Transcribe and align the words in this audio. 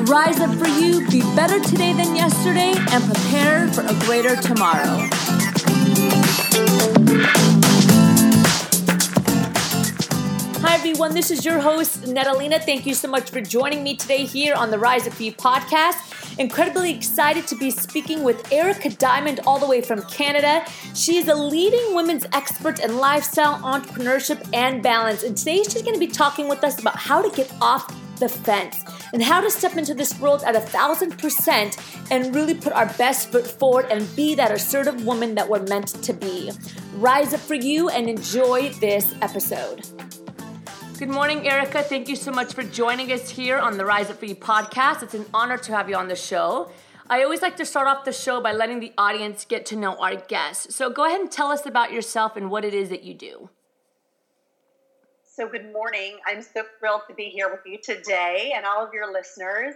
Rise 0.00 0.40
up 0.40 0.54
for 0.58 0.66
you, 0.68 1.06
be 1.10 1.20
better 1.36 1.60
today 1.60 1.92
than 1.92 2.16
yesterday, 2.16 2.72
and 2.90 3.04
prepare 3.04 3.68
for 3.68 3.82
a 3.82 3.94
greater 4.06 4.34
tomorrow. 4.36 5.06
Hi, 10.60 10.74
everyone. 10.74 11.14
This 11.14 11.30
is 11.30 11.44
your 11.44 11.60
host, 11.60 12.06
Natalina. 12.06 12.58
Thank 12.58 12.86
you 12.86 12.94
so 12.94 13.06
much 13.06 13.30
for 13.30 13.42
joining 13.42 13.84
me 13.84 13.94
today 13.94 14.24
here 14.24 14.54
on 14.54 14.70
the 14.70 14.78
Rise 14.78 15.06
Up 15.06 15.12
For 15.12 15.24
You 15.24 15.32
podcast. 15.32 16.38
Incredibly 16.38 16.94
excited 16.94 17.46
to 17.48 17.54
be 17.54 17.70
speaking 17.70 18.24
with 18.24 18.50
Erica 18.50 18.88
Diamond, 18.88 19.40
all 19.46 19.58
the 19.58 19.66
way 19.66 19.82
from 19.82 20.00
Canada. 20.04 20.64
She 20.94 21.18
is 21.18 21.28
a 21.28 21.34
leading 21.34 21.94
women's 21.94 22.24
expert 22.32 22.80
in 22.80 22.96
lifestyle, 22.96 23.58
entrepreneurship, 23.60 24.48
and 24.54 24.82
balance. 24.82 25.22
And 25.22 25.36
today 25.36 25.62
she's 25.62 25.82
going 25.82 25.94
to 25.94 26.00
be 26.00 26.06
talking 26.06 26.48
with 26.48 26.64
us 26.64 26.80
about 26.80 26.96
how 26.96 27.20
to 27.20 27.36
get 27.36 27.52
off 27.60 27.94
the 28.18 28.28
fence 28.28 28.84
and 29.12 29.22
how 29.22 29.40
to 29.40 29.50
step 29.50 29.76
into 29.76 29.94
this 29.94 30.18
world 30.18 30.42
at 30.44 30.56
a 30.56 30.60
thousand 30.60 31.18
percent 31.18 31.76
and 32.10 32.34
really 32.34 32.54
put 32.54 32.72
our 32.72 32.86
best 32.94 33.30
foot 33.30 33.46
forward 33.46 33.86
and 33.90 34.08
be 34.16 34.34
that 34.34 34.50
assertive 34.50 35.04
woman 35.04 35.34
that 35.34 35.48
we're 35.48 35.62
meant 35.62 35.88
to 35.88 36.12
be. 36.12 36.50
Rise 36.94 37.34
up 37.34 37.40
for 37.40 37.54
you 37.54 37.88
and 37.88 38.08
enjoy 38.08 38.70
this 38.80 39.14
episode. 39.20 39.86
Good 40.98 41.08
morning, 41.08 41.48
Erica. 41.48 41.82
Thank 41.82 42.08
you 42.08 42.14
so 42.14 42.30
much 42.30 42.54
for 42.54 42.62
joining 42.62 43.10
us 43.10 43.28
here 43.28 43.58
on 43.58 43.76
the 43.76 43.84
Rise 43.84 44.08
Up 44.08 44.18
For 44.18 44.26
You 44.26 44.36
podcast. 44.36 45.02
It's 45.02 45.14
an 45.14 45.26
honor 45.34 45.58
to 45.58 45.72
have 45.72 45.88
you 45.88 45.96
on 45.96 46.06
the 46.06 46.14
show. 46.14 46.70
I 47.10 47.24
always 47.24 47.42
like 47.42 47.56
to 47.56 47.66
start 47.66 47.88
off 47.88 48.04
the 48.04 48.12
show 48.12 48.40
by 48.40 48.52
letting 48.52 48.78
the 48.78 48.92
audience 48.96 49.44
get 49.44 49.66
to 49.66 49.76
know 49.76 49.96
our 49.96 50.14
guests. 50.14 50.74
So 50.74 50.90
go 50.90 51.04
ahead 51.04 51.20
and 51.20 51.30
tell 51.30 51.50
us 51.50 51.66
about 51.66 51.92
yourself 51.92 52.36
and 52.36 52.50
what 52.50 52.64
it 52.64 52.72
is 52.72 52.88
that 52.90 53.02
you 53.02 53.14
do. 53.14 53.50
So, 55.42 55.48
good 55.48 55.72
morning. 55.72 56.18
I'm 56.24 56.40
so 56.40 56.62
thrilled 56.78 57.00
to 57.08 57.14
be 57.16 57.24
here 57.24 57.50
with 57.50 57.62
you 57.66 57.76
today 57.82 58.52
and 58.54 58.64
all 58.64 58.86
of 58.86 58.94
your 58.94 59.12
listeners. 59.12 59.74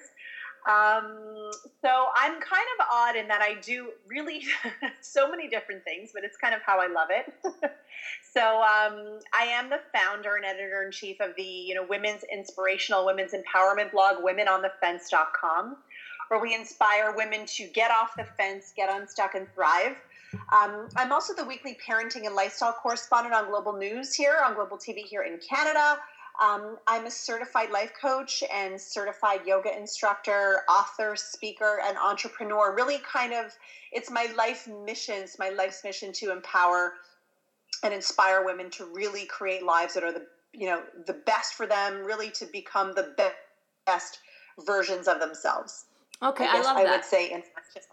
Um, 0.69 1.51
so, 1.83 2.07
I'm 2.17 2.35
kind 2.35 2.67
of 2.79 2.87
odd 2.89 3.17
in 3.17 3.27
that 3.27 3.43
I 3.43 3.57
do 3.61 3.89
really 4.07 4.45
so 5.01 5.29
many 5.29 5.49
different 5.49 5.83
things, 5.83 6.11
but 6.15 6.23
it's 6.23 6.37
kind 6.37 6.55
of 6.55 6.61
how 6.65 6.79
I 6.79 6.87
love 6.87 7.09
it. 7.11 7.35
so, 8.33 8.59
um, 8.59 9.19
I 9.37 9.47
am 9.47 9.69
the 9.69 9.81
founder 9.93 10.37
and 10.37 10.45
editor 10.45 10.85
in 10.85 10.93
chief 10.93 11.17
of 11.21 11.31
the 11.37 11.43
you 11.43 11.75
know 11.75 11.85
women's 11.85 12.23
inspirational 12.33 13.05
women's 13.05 13.33
empowerment 13.33 13.91
blog, 13.91 14.23
WomenOnTheFence.com, 14.23 15.77
where 16.29 16.41
we 16.41 16.55
inspire 16.55 17.13
women 17.17 17.45
to 17.57 17.67
get 17.67 17.91
off 17.91 18.11
the 18.17 18.27
fence, 18.37 18.73
get 18.77 18.89
unstuck, 18.89 19.35
and 19.35 19.49
thrive. 19.53 19.97
Um, 20.53 20.89
I'm 20.97 21.13
also 21.13 21.35
the 21.35 21.45
weekly 21.45 21.77
parenting 21.87 22.27
and 22.27 22.35
lifestyle 22.35 22.73
correspondent 22.73 23.35
on 23.35 23.49
Global 23.49 23.73
News 23.73 24.15
here, 24.15 24.39
on 24.45 24.55
Global 24.55 24.79
TV 24.79 24.99
here 24.99 25.23
in 25.23 25.39
Canada. 25.39 25.99
Um, 26.43 26.77
I'm 26.87 27.07
a 27.07 27.11
certified 27.11 27.71
life 27.71 27.93
coach 28.01 28.43
and 28.53 28.79
certified 28.81 29.41
yoga 29.47 29.77
instructor, 29.77 30.63
author, 30.69 31.17
speaker, 31.17 31.81
and 31.85 31.97
entrepreneur. 31.97 32.75
Really, 32.75 32.99
kind 32.99 33.33
of, 33.33 33.53
it's 33.93 34.11
my 34.11 34.29
life 34.37 34.69
mission, 34.85 35.17
it's 35.17 35.39
my 35.39 35.49
life's 35.51 35.83
mission 35.83 36.13
to 36.13 36.33
empower 36.33 36.95
and 37.83 37.95
inspire 37.95 38.45
women 38.45 38.71
to 38.71 38.87
really 38.87 39.27
create 39.27 39.63
lives 39.63 39.95
that 39.95 40.05
are 40.05 40.13
the 40.13 40.27
you 40.53 40.67
know 40.67 40.83
the 41.07 41.13
best 41.13 41.55
for 41.55 41.67
them, 41.67 42.05
really 42.05 42.31
to 42.31 42.47
become 42.47 42.95
the 42.95 43.15
best 43.87 44.19
versions 44.67 45.09
of 45.09 45.21
themselves. 45.21 45.85
Okay, 46.23 46.47
I, 46.47 46.59
I 46.59 46.63
love 46.63 46.77
I 46.77 46.85
that. 46.85 46.93
I 46.93 46.97
would 46.97 47.05
say 47.05 47.45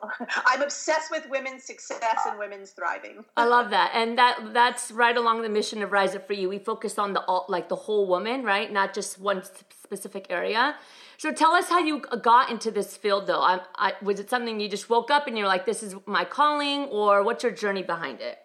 I'm 0.47 0.61
obsessed 0.61 1.11
with 1.11 1.29
women's 1.29 1.66
success 1.66 2.19
and 2.25 2.39
women's 2.39 2.72
thriving. 2.72 3.25
I 3.35 3.45
love 3.45 3.69
that, 3.72 3.91
and 3.94 4.17
that 4.17 4.53
that's 4.53 4.91
right 4.91 5.16
along 5.16 5.41
the 5.41 5.50
mission 5.50 5.84
of 5.84 5.91
Rise 5.91 6.16
Up 6.16 6.25
for 6.25 6.33
You. 6.33 6.47
We 6.47 6.59
focus 6.59 6.97
on 6.97 7.13
the 7.13 7.22
all, 7.22 7.45
like 7.50 7.67
the 7.67 7.75
whole 7.75 8.07
woman, 8.07 8.44
right? 8.44 8.72
Not 8.72 8.94
just 8.94 9.19
one 9.19 9.44
specific 9.44 10.28
area. 10.29 10.75
So 11.17 11.31
tell 11.31 11.51
us 11.51 11.69
how 11.69 11.79
you 11.79 12.00
got 12.00 12.50
into 12.50 12.72
this 12.72 12.97
field, 12.97 13.28
though. 13.28 13.41
I, 13.41 13.59
I, 13.75 13.94
was 14.01 14.19
it 14.19 14.29
something 14.29 14.59
you 14.59 14.67
just 14.67 14.89
woke 14.89 15.12
up 15.12 15.28
and 15.28 15.38
you're 15.38 15.47
like, 15.47 15.66
"This 15.66 15.83
is 15.83 15.95
my 16.06 16.23
calling," 16.23 16.85
or 16.85 17.23
what's 17.23 17.44
your 17.44 17.51
journey 17.51 17.83
behind 17.83 18.22
it? 18.22 18.39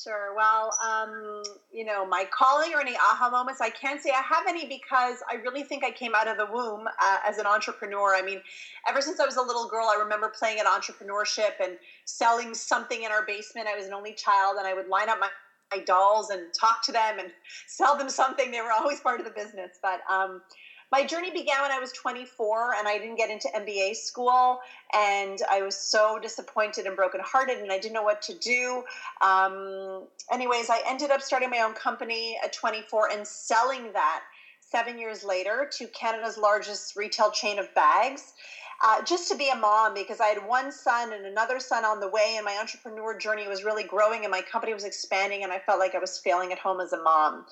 Sure. 0.00 0.32
Well, 0.36 0.70
um, 0.86 1.42
you 1.72 1.84
know, 1.84 2.06
my 2.06 2.24
calling 2.30 2.72
or 2.72 2.80
any 2.80 2.94
aha 2.96 3.28
moments, 3.30 3.60
I 3.60 3.70
can't 3.70 4.00
say 4.00 4.10
I 4.10 4.22
have 4.22 4.44
any 4.46 4.64
because 4.64 5.16
I 5.28 5.34
really 5.36 5.64
think 5.64 5.82
I 5.82 5.90
came 5.90 6.14
out 6.14 6.28
of 6.28 6.36
the 6.36 6.46
womb 6.46 6.86
uh, 6.86 7.16
as 7.26 7.38
an 7.38 7.46
entrepreneur. 7.46 8.14
I 8.14 8.22
mean, 8.22 8.40
ever 8.88 9.00
since 9.00 9.18
I 9.18 9.24
was 9.26 9.36
a 9.36 9.42
little 9.42 9.66
girl, 9.66 9.88
I 9.88 9.98
remember 10.00 10.28
playing 10.38 10.60
at 10.60 10.66
entrepreneurship 10.66 11.54
and 11.60 11.78
selling 12.04 12.54
something 12.54 13.02
in 13.02 13.10
our 13.10 13.24
basement. 13.26 13.66
I 13.66 13.74
was 13.76 13.86
an 13.86 13.92
only 13.92 14.14
child, 14.14 14.56
and 14.58 14.68
I 14.68 14.74
would 14.74 14.86
line 14.86 15.08
up 15.08 15.18
my 15.18 15.28
my 15.74 15.80
dolls 15.84 16.30
and 16.30 16.50
talk 16.58 16.82
to 16.84 16.92
them 16.92 17.18
and 17.18 17.30
sell 17.66 17.96
them 17.96 18.08
something. 18.08 18.50
They 18.52 18.60
were 18.60 18.72
always 18.72 19.00
part 19.00 19.18
of 19.20 19.26
the 19.26 19.32
business. 19.32 19.78
But 19.82 20.00
um, 20.10 20.42
my 20.90 21.04
journey 21.04 21.30
began 21.30 21.60
when 21.62 21.70
I 21.70 21.78
was 21.78 21.92
24 21.92 22.74
and 22.78 22.88
I 22.88 22.98
didn't 22.98 23.16
get 23.16 23.30
into 23.30 23.48
MBA 23.48 23.96
school. 23.96 24.58
And 24.94 25.38
I 25.50 25.62
was 25.62 25.76
so 25.76 26.18
disappointed 26.18 26.86
and 26.86 26.96
brokenhearted 26.96 27.58
and 27.58 27.70
I 27.70 27.78
didn't 27.78 27.94
know 27.94 28.02
what 28.02 28.22
to 28.22 28.34
do. 28.38 28.84
Um, 29.20 30.04
anyways, 30.32 30.70
I 30.70 30.80
ended 30.86 31.10
up 31.10 31.20
starting 31.20 31.50
my 31.50 31.60
own 31.60 31.74
company 31.74 32.38
at 32.42 32.52
24 32.52 33.10
and 33.12 33.26
selling 33.26 33.92
that 33.92 34.22
seven 34.60 34.98
years 34.98 35.24
later 35.24 35.68
to 35.78 35.86
Canada's 35.88 36.38
largest 36.38 36.96
retail 36.96 37.30
chain 37.30 37.58
of 37.58 37.72
bags. 37.74 38.32
Uh, 38.80 39.02
just 39.02 39.28
to 39.28 39.36
be 39.36 39.50
a 39.50 39.56
mom 39.56 39.92
because 39.92 40.20
I 40.20 40.26
had 40.26 40.46
one 40.46 40.70
son 40.70 41.12
and 41.12 41.26
another 41.26 41.58
son 41.58 41.84
on 41.84 41.98
the 41.98 42.08
way, 42.08 42.34
and 42.36 42.44
my 42.44 42.56
entrepreneur 42.60 43.18
journey 43.18 43.48
was 43.48 43.64
really 43.64 43.82
growing, 43.82 44.22
and 44.22 44.30
my 44.30 44.40
company 44.40 44.72
was 44.72 44.84
expanding, 44.84 45.42
and 45.42 45.52
I 45.52 45.58
felt 45.58 45.80
like 45.80 45.96
I 45.96 45.98
was 45.98 46.16
failing 46.18 46.52
at 46.52 46.60
home 46.60 46.80
as 46.80 46.92
a 46.92 47.02
mom. 47.02 47.44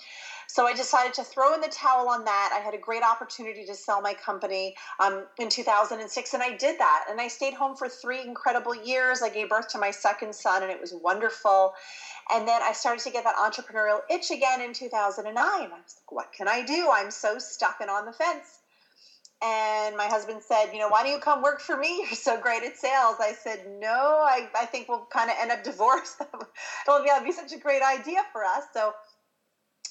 So 0.48 0.66
I 0.66 0.74
decided 0.74 1.14
to 1.14 1.24
throw 1.24 1.54
in 1.54 1.60
the 1.60 1.68
towel 1.68 2.08
on 2.08 2.24
that. 2.24 2.50
I 2.54 2.64
had 2.64 2.74
a 2.74 2.78
great 2.78 3.02
opportunity 3.02 3.64
to 3.66 3.74
sell 3.74 4.00
my 4.00 4.14
company 4.14 4.74
um, 5.00 5.26
in 5.38 5.48
2006, 5.48 6.34
and 6.34 6.42
I 6.42 6.56
did 6.56 6.78
that. 6.78 7.04
And 7.10 7.20
I 7.20 7.28
stayed 7.28 7.54
home 7.54 7.76
for 7.76 7.88
three 7.88 8.22
incredible 8.22 8.74
years. 8.74 9.22
I 9.22 9.28
gave 9.28 9.48
birth 9.48 9.68
to 9.68 9.78
my 9.78 9.90
second 9.90 10.34
son, 10.34 10.62
and 10.62 10.70
it 10.70 10.80
was 10.80 10.94
wonderful. 10.94 11.74
And 12.32 12.46
then 12.46 12.62
I 12.62 12.72
started 12.72 13.02
to 13.04 13.10
get 13.10 13.24
that 13.24 13.36
entrepreneurial 13.36 14.00
itch 14.10 14.30
again 14.30 14.60
in 14.60 14.72
2009. 14.72 15.36
I 15.36 15.62
was 15.62 15.70
like, 15.70 16.12
what 16.12 16.32
can 16.32 16.48
I 16.48 16.64
do? 16.64 16.88
I'm 16.92 17.10
so 17.10 17.38
stuck 17.38 17.76
and 17.80 17.90
on 17.90 18.06
the 18.06 18.12
fence. 18.12 18.60
And 19.42 19.96
my 19.96 20.06
husband 20.06 20.42
said, 20.42 20.72
you 20.72 20.78
know, 20.78 20.88
why 20.88 21.02
don't 21.02 21.12
you 21.12 21.18
come 21.18 21.42
work 21.42 21.60
for 21.60 21.76
me? 21.76 21.98
You're 22.06 22.16
so 22.16 22.40
great 22.40 22.62
at 22.62 22.76
sales. 22.76 23.16
I 23.20 23.32
said, 23.32 23.66
no, 23.80 24.24
I, 24.24 24.48
I 24.58 24.66
think 24.66 24.88
we'll 24.88 25.06
kind 25.12 25.30
of 25.30 25.36
end 25.40 25.52
up 25.52 25.62
divorced. 25.64 26.20
It'll 26.88 27.02
be, 27.02 27.10
be 27.24 27.32
such 27.32 27.52
a 27.52 27.58
great 27.58 27.82
idea 27.82 28.22
for 28.32 28.44
us. 28.44 28.64
So 28.72 28.92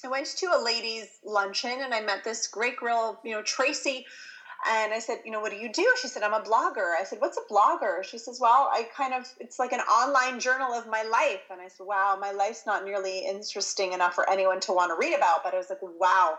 I 0.04 0.08
went 0.08 0.26
to 0.26 0.46
a 0.46 0.62
ladies' 0.62 1.18
luncheon 1.24 1.80
and 1.82 1.94
I 1.94 2.00
met 2.00 2.24
this 2.24 2.46
great 2.46 2.76
girl, 2.76 3.20
you 3.24 3.32
know, 3.32 3.42
Tracy. 3.42 4.06
And 4.66 4.92
I 4.92 5.00
said, 5.00 5.18
you 5.24 5.30
know, 5.30 5.40
what 5.40 5.52
do 5.52 5.58
you 5.58 5.70
do? 5.70 5.86
She 6.00 6.08
said, 6.08 6.22
I'm 6.22 6.32
a 6.32 6.40
blogger. 6.40 6.94
I 6.98 7.04
said, 7.04 7.20
what's 7.20 7.36
a 7.36 7.52
blogger? 7.52 8.02
She 8.02 8.16
says, 8.18 8.38
well, 8.40 8.70
I 8.72 8.88
kind 8.96 9.12
of, 9.12 9.26
it's 9.38 9.58
like 9.58 9.72
an 9.72 9.80
online 9.80 10.40
journal 10.40 10.72
of 10.72 10.88
my 10.88 11.02
life. 11.02 11.42
And 11.50 11.60
I 11.60 11.68
said, 11.68 11.86
wow, 11.86 12.16
my 12.20 12.32
life's 12.32 12.64
not 12.66 12.84
nearly 12.84 13.26
interesting 13.26 13.92
enough 13.92 14.14
for 14.14 14.28
anyone 14.30 14.60
to 14.60 14.72
want 14.72 14.90
to 14.90 14.96
read 14.98 15.14
about. 15.14 15.44
But 15.44 15.54
I 15.54 15.58
was 15.58 15.68
like, 15.68 15.82
wow, 15.82 16.38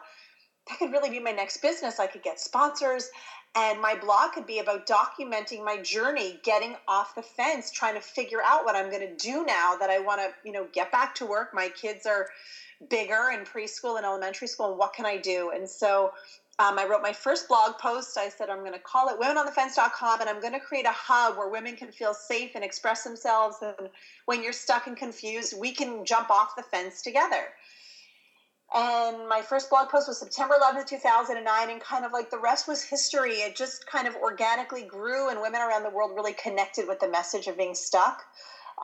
that 0.67 0.79
could 0.79 0.91
really 0.91 1.11
be 1.11 1.19
my 1.19 1.31
next 1.31 1.57
business. 1.61 1.99
I 1.99 2.07
could 2.07 2.23
get 2.23 2.39
sponsors. 2.39 3.09
And 3.55 3.79
my 3.81 3.95
blog 3.95 4.33
could 4.33 4.45
be 4.45 4.59
about 4.59 4.87
documenting 4.87 5.63
my 5.63 5.77
journey, 5.81 6.39
getting 6.43 6.75
off 6.87 7.15
the 7.15 7.23
fence, 7.23 7.71
trying 7.71 7.95
to 7.95 8.01
figure 8.01 8.41
out 8.43 8.65
what 8.65 8.75
I'm 8.75 8.89
going 8.89 9.07
to 9.07 9.15
do 9.15 9.45
now 9.45 9.75
that 9.79 9.89
I 9.89 9.99
want 9.99 10.21
to, 10.21 10.29
you 10.43 10.51
know, 10.51 10.67
get 10.73 10.91
back 10.91 11.15
to 11.15 11.25
work. 11.25 11.53
My 11.53 11.69
kids 11.69 12.05
are, 12.05 12.27
bigger 12.89 13.31
in 13.33 13.45
preschool 13.45 13.97
and 13.97 14.05
elementary 14.05 14.47
school 14.47 14.69
and 14.69 14.77
what 14.77 14.93
can 14.93 15.05
I 15.05 15.17
do? 15.17 15.51
And 15.53 15.69
so 15.69 16.11
um, 16.59 16.79
I 16.79 16.85
wrote 16.85 17.01
my 17.01 17.13
first 17.13 17.47
blog 17.47 17.77
post. 17.77 18.17
I 18.17 18.29
said, 18.29 18.49
I'm 18.49 18.59
going 18.59 18.73
to 18.73 18.79
call 18.79 19.09
it 19.09 19.19
womenonthefence.com 19.19 20.21
and 20.21 20.29
I'm 20.29 20.39
going 20.39 20.53
to 20.53 20.59
create 20.59 20.85
a 20.85 20.91
hub 20.91 21.37
where 21.37 21.49
women 21.49 21.75
can 21.75 21.91
feel 21.91 22.13
safe 22.13 22.51
and 22.55 22.63
express 22.63 23.03
themselves. 23.03 23.57
And 23.61 23.89
when 24.25 24.43
you're 24.43 24.53
stuck 24.53 24.87
and 24.87 24.97
confused, 24.97 25.53
we 25.59 25.71
can 25.71 26.03
jump 26.05 26.31
off 26.31 26.55
the 26.55 26.63
fence 26.63 27.01
together. 27.01 27.53
And 28.73 29.29
my 29.29 29.41
first 29.41 29.69
blog 29.69 29.87
post 29.89 30.09
was 30.09 30.19
September 30.19 30.55
11th, 30.61 30.87
2009, 30.87 31.69
and 31.69 31.79
kind 31.79 32.03
of 32.03 32.11
like 32.11 32.29
the 32.29 32.39
rest 32.39 32.67
was 32.67 32.83
history. 32.83 33.35
It 33.35 33.55
just 33.55 33.85
kind 33.85 34.07
of 34.07 34.15
organically 34.15 34.83
grew, 34.83 35.29
and 35.29 35.41
women 35.41 35.61
around 35.61 35.83
the 35.83 35.89
world 35.89 36.11
really 36.15 36.33
connected 36.33 36.85
with 36.85 36.99
the 36.99 37.07
message 37.07 37.47
of 37.47 37.55
being 37.55 37.75
stuck 37.75 38.23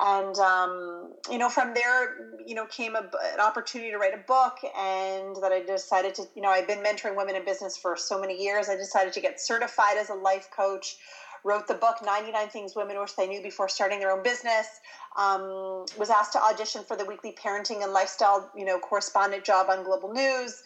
and 0.02 0.38
um, 0.38 1.14
you 1.30 1.38
know 1.38 1.50
from 1.50 1.74
there 1.74 2.34
you 2.46 2.56
know 2.56 2.66
came 2.66 2.96
a, 2.96 3.10
an 3.34 3.40
opportunity 3.40 3.92
to 3.92 3.98
write 3.98 4.14
a 4.14 4.24
book 4.28 4.58
and 4.78 5.36
that 5.38 5.52
i 5.52 5.62
decided 5.64 6.16
to 6.16 6.24
you 6.36 6.42
know 6.42 6.50
i've 6.50 6.68
been 6.68 6.80
mentoring 6.80 7.16
women 7.16 7.36
in 7.36 7.46
business 7.46 7.78
for 7.78 7.96
so 7.96 8.20
many 8.20 8.42
years 8.42 8.70
i 8.70 8.76
decided 8.76 9.14
to 9.14 9.22
get 9.22 9.40
certified 9.40 9.98
as 9.98 10.10
a 10.10 10.16
life 10.16 10.50
coach 10.56 10.98
wrote 11.44 11.68
the 11.68 11.74
book 11.74 11.98
99 12.04 12.48
Things 12.50 12.76
Women 12.76 13.00
Wish 13.00 13.14
They 13.14 13.28
Knew 13.28 13.42
Before 13.42 13.68
Starting 13.68 14.00
Their 14.00 14.12
Own 14.12 14.24
Business. 14.24 14.80
Um, 15.18 15.86
was 15.98 16.10
asked 16.10 16.34
to 16.34 16.42
audition 16.42 16.84
for 16.84 16.96
the 16.96 17.06
weekly 17.06 17.34
parenting 17.34 17.84
and 17.84 17.92
lifestyle, 17.92 18.50
you 18.56 18.66
know, 18.66 18.80
correspondent 18.80 19.44
job 19.44 19.68
on 19.70 19.84
Global 19.84 20.12
News. 20.12 20.64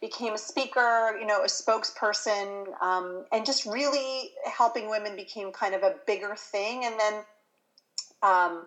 Became 0.00 0.34
a 0.34 0.38
speaker, 0.38 1.16
you 1.20 1.26
know, 1.26 1.42
a 1.42 1.46
spokesperson, 1.46 2.80
um, 2.80 3.24
and 3.32 3.44
just 3.44 3.66
really 3.66 4.30
helping 4.50 4.88
women 4.88 5.14
became 5.14 5.52
kind 5.52 5.74
of 5.74 5.82
a 5.82 5.96
bigger 6.06 6.34
thing. 6.36 6.84
And 6.84 6.98
then 6.98 7.24
um, 8.22 8.66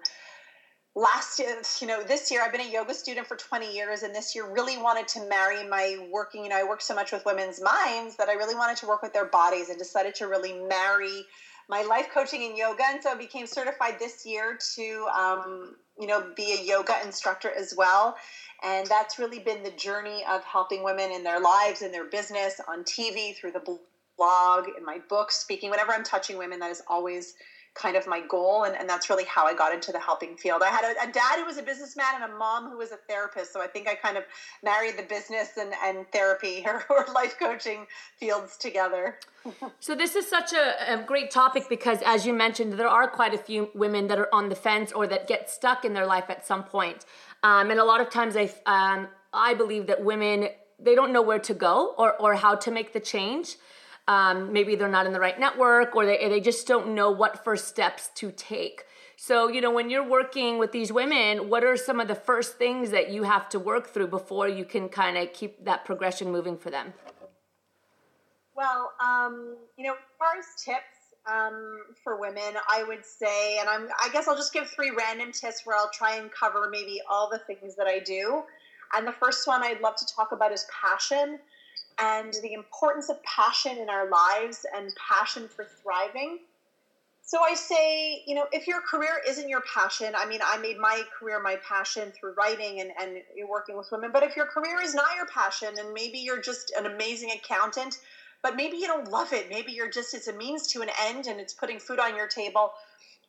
last 0.96 1.40
year, 1.40 1.62
you 1.82 1.88
know, 1.88 2.04
this 2.04 2.32
year 2.32 2.42
I've 2.44 2.52
been 2.52 2.62
a 2.62 2.72
yoga 2.72 2.94
student 2.94 3.28
for 3.28 3.36
20 3.36 3.74
years, 3.74 4.04
and 4.04 4.14
this 4.14 4.36
year 4.36 4.46
really 4.52 4.78
wanted 4.78 5.08
to 5.10 5.28
marry 5.28 5.68
my 5.68 6.08
working. 6.12 6.44
You 6.44 6.50
know, 6.50 6.58
I 6.58 6.64
work 6.64 6.82
so 6.82 6.96
much 6.96 7.12
with 7.12 7.26
women's 7.26 7.62
minds 7.62 8.16
that 8.18 8.30
I 8.30 8.34
really 8.34 8.56
wanted 8.56 8.78
to 8.78 8.88
work 8.88 9.02
with 9.02 9.14
their 9.14 9.26
bodies, 9.26 9.70
and 9.70 9.78
decided 9.78 10.16
to 10.16 10.28
really 10.28 10.54
marry 10.54 11.26
my 11.70 11.82
life 11.84 12.08
coaching 12.14 12.44
and 12.44 12.58
yoga. 12.58 12.84
And 12.86 13.02
so 13.02 13.12
I 13.12 13.16
became 13.16 13.48
certified 13.48 13.98
this 13.98 14.26
year 14.26 14.58
to, 14.76 15.08
um, 15.18 15.76
you 15.98 16.08
know, 16.08 16.34
be 16.36 16.58
a 16.60 16.64
yoga 16.64 16.96
instructor 17.06 17.52
as 17.52 17.74
well. 17.76 18.16
And 18.64 18.86
that's 18.88 19.18
really 19.18 19.40
been 19.40 19.64
the 19.64 19.72
journey 19.72 20.24
of 20.30 20.44
helping 20.44 20.84
women 20.84 21.12
in 21.12 21.24
their 21.24 21.40
lives, 21.40 21.82
in 21.82 21.92
their 21.92 22.06
business, 22.06 22.60
on 22.68 22.84
TV, 22.84 23.36
through 23.36 23.52
the 23.52 23.80
blog, 24.18 24.68
in 24.78 24.86
my 24.86 25.00
books, 25.10 25.38
speaking. 25.38 25.70
Whenever 25.70 25.94
I'm 25.94 26.04
touching 26.04 26.38
women, 26.38 26.60
that 26.60 26.72
is 26.72 26.82
always 26.88 27.34
kind 27.76 27.96
of 27.96 28.06
my 28.08 28.22
goal 28.28 28.66
and, 28.66 28.76
and 28.76 28.88
that's 28.88 29.10
really 29.10 29.24
how 29.26 29.46
i 29.46 29.54
got 29.54 29.74
into 29.74 29.92
the 29.92 30.00
helping 30.00 30.38
field. 30.38 30.62
I 30.64 30.70
had 30.70 30.84
a, 30.84 31.10
a, 31.10 31.12
dad 31.12 31.40
who 31.40 31.46
was 31.46 31.58
a 31.58 31.64
businessman 31.64 32.06
and 32.16 32.32
a 32.32 32.36
mom 32.38 32.70
who 32.70 32.78
was 32.78 32.92
a 32.92 32.98
therapist 33.10 33.52
so 33.52 33.62
i 33.62 33.68
think 33.68 33.88
i 33.88 33.96
kind 33.96 34.18
of 34.18 34.24
married 34.64 34.98
the 34.98 35.04
business 35.04 35.58
and, 35.60 35.74
and 35.84 36.08
therapy 36.12 36.64
or, 36.68 36.86
or 36.90 37.06
life 37.14 37.36
coaching 37.40 37.86
fields 38.20 38.58
together. 38.58 39.20
So 39.82 39.94
this 39.94 40.16
is 40.16 40.26
such 40.26 40.54
a, 40.54 40.94
a, 40.94 41.04
great 41.04 41.30
topic 41.30 41.68
because 41.68 42.00
as 42.06 42.26
you 42.26 42.34
mentioned 42.34 42.74
there 42.74 42.88
are 42.88 43.10
quite 43.10 43.34
a 43.34 43.38
few 43.38 43.70
women 43.76 44.08
that 44.08 44.18
are 44.18 44.34
on 44.34 44.48
the 44.48 44.56
fence 44.56 44.94
or 44.94 45.06
that 45.08 45.28
get 45.28 45.50
stuck 45.50 45.84
in 45.84 45.94
their 45.94 46.06
life 46.06 46.30
at 46.30 46.48
some 46.48 46.64
point. 46.64 47.04
Um, 47.44 47.70
and 47.70 47.78
a 47.78 47.84
lot 47.84 48.00
of 48.00 48.10
times 48.10 48.38
i 48.38 48.46
um, 48.66 49.10
i 49.34 49.54
believe 49.54 49.88
that 49.88 50.02
women 50.02 50.48
they 50.80 50.96
don't 50.96 51.12
know 51.12 51.22
where 51.22 51.40
to 51.40 51.54
go 51.54 51.94
or, 51.98 52.14
or 52.18 52.36
how 52.36 52.56
to 52.56 52.72
make 52.72 52.94
the 52.94 53.00
change 53.00 53.58
um, 54.08 54.52
maybe 54.52 54.76
they're 54.76 54.90
not 54.90 55.06
in 55.06 55.14
the 55.14 55.20
right 55.20 55.40
network 55.40 55.96
or 55.96 56.06
they, 56.06 56.28
they 56.30 56.42
just 56.42 56.68
don't 56.68 56.94
know 56.94 57.12
what 57.12 57.44
first 57.44 57.68
steps 57.68 58.10
to 58.16 58.32
take. 58.32 58.84
So, 59.16 59.48
you 59.48 59.62
know, 59.62 59.72
when 59.72 59.90
you're 59.90 60.08
working 60.08 60.58
with 60.58 60.72
these 60.72 60.92
women, 60.92 61.50
what 61.50 61.64
are 61.64 61.78
some 61.78 62.00
of 62.00 62.08
the 62.08 62.16
first 62.16 62.58
things 62.58 62.92
that 62.92 63.12
you 63.12 63.24
have 63.24 63.48
to 63.50 63.60
work 63.60 63.88
through 63.88 64.08
before 64.08 64.50
you 64.50 64.66
can 64.66 64.90
kind 64.90 65.18
of 65.18 65.32
keep 65.32 65.64
that 65.64 65.86
progression 65.86 66.32
moving 66.32 66.58
for 66.58 66.70
them? 66.70 66.94
Well, 68.56 68.92
um, 69.00 69.56
you 69.78 69.86
know, 69.86 69.94
as 69.94 70.00
far 70.20 70.38
as 70.38 70.46
tips 70.64 70.94
um, 71.26 71.80
for 72.04 72.20
women, 72.20 72.58
I 72.70 72.84
would 72.84 73.06
say, 73.06 73.60
and 73.60 73.70
I'm, 73.70 73.88
I 74.04 74.10
guess 74.12 74.28
I'll 74.28 74.36
just 74.36 74.54
give 74.54 74.68
three 74.68 74.92
random 74.92 75.32
tips 75.32 75.62
where 75.64 75.78
I'll 75.78 75.92
try 75.92 76.18
and 76.18 76.30
cover 76.32 76.68
maybe 76.70 77.00
all 77.10 77.30
the 77.32 77.40
things 77.40 77.76
that 77.78 77.88
I 77.88 78.00
do. 78.00 78.44
And 78.96 79.08
the 79.08 79.14
first 79.14 79.48
one 79.48 79.64
I'd 79.64 79.82
love 79.82 79.96
to 79.96 80.06
talk 80.06 80.34
about 80.34 80.52
is 80.52 80.68
passion 80.82 81.40
and 82.00 82.34
the 82.42 82.54
importance 82.54 83.10
of 83.10 83.18
passion 83.24 83.78
in 83.78 83.90
our 83.90 84.10
lives 84.10 84.66
and 84.76 84.92
passion 85.10 85.48
for 85.48 85.66
thriving. 85.82 86.40
So 87.26 87.42
I 87.42 87.54
say, 87.56 88.22
you 88.28 88.36
know, 88.36 88.48
if 88.52 88.68
your 88.68 88.82
career 88.82 89.22
isn't 89.28 89.48
your 89.48 89.62
passion, 89.74 90.14
I 90.16 90.26
mean, 90.26 90.42
I 90.46 90.58
made 90.58 90.78
my 90.78 91.04
career 91.18 91.42
my 91.42 91.58
passion 91.68 92.12
through 92.12 92.34
writing 92.38 92.82
and, 92.82 92.92
and 93.02 93.18
working 93.48 93.78
with 93.78 93.88
women, 93.92 94.12
but 94.12 94.24
if 94.24 94.36
your 94.36 94.46
career 94.46 94.82
is 94.82 94.94
not 94.94 95.16
your 95.16 95.26
passion 95.26 95.70
and 95.80 95.94
maybe 95.94 96.20
you're 96.20 96.42
just 96.42 96.74
an 96.78 96.86
amazing 96.86 97.32
accountant, 97.32 97.98
but 98.42 98.58
maybe 98.58 98.76
you 98.76 98.88
don't 98.88 99.08
love 99.08 99.32
it, 99.32 99.48
maybe 99.50 99.72
you're 99.72 99.90
just, 99.90 100.14
it's 100.14 100.28
a 100.28 100.34
means 100.34 100.68
to 100.68 100.82
an 100.82 100.90
end 101.02 101.28
and 101.28 101.40
it's 101.40 101.54
putting 101.54 101.80
food 101.80 102.00
on 102.00 102.16
your 102.16 102.28
table. 102.28 102.74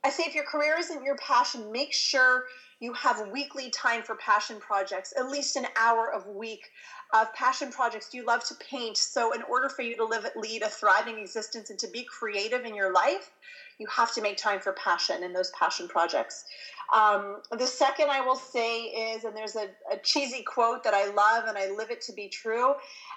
I 0.04 0.10
say 0.10 0.24
if 0.24 0.34
your 0.34 0.44
career 0.44 0.76
isn't 0.78 1.04
your 1.04 1.16
passion, 1.16 1.70
make 1.72 1.92
sure 1.92 2.44
you 2.80 2.92
have 2.94 3.28
weekly 3.32 3.70
time 3.70 4.02
for 4.02 4.16
passion 4.16 4.58
projects, 4.58 5.14
at 5.16 5.30
least 5.30 5.56
an 5.56 5.66
hour 5.80 6.12
of 6.12 6.26
week 6.26 6.68
of 7.14 7.32
passion 7.32 7.70
projects. 7.70 8.12
You 8.12 8.24
love 8.24 8.44
to 8.46 8.54
paint? 8.56 8.96
So, 8.96 9.32
in 9.32 9.42
order 9.42 9.68
for 9.68 9.82
you 9.82 9.96
to 9.96 10.04
live, 10.04 10.26
lead 10.34 10.62
a 10.62 10.68
thriving 10.68 11.18
existence 11.18 11.70
and 11.70 11.78
to 11.78 11.88
be 11.88 12.04
creative 12.04 12.64
in 12.64 12.74
your 12.74 12.92
life, 12.92 13.30
you 13.78 13.86
have 13.86 14.12
to 14.14 14.20
make 14.20 14.36
time 14.36 14.60
for 14.60 14.72
passion 14.72 15.22
and 15.22 15.34
those 15.34 15.50
passion 15.58 15.88
projects. 15.88 16.44
Um, 16.92 17.40
the 17.56 17.66
second 17.66 18.10
I 18.10 18.20
will 18.20 18.36
say 18.36 18.82
is, 18.82 19.24
and 19.24 19.36
there's 19.36 19.56
a, 19.56 19.68
a 19.90 19.96
cheesy 20.02 20.42
quote 20.42 20.82
that 20.84 20.92
I 20.92 21.06
love 21.06 21.44
and 21.46 21.56
I 21.56 21.70
live 21.70 21.90
it 21.90 22.02
to 22.02 22.12
be 22.12 22.28
true, 22.28 22.74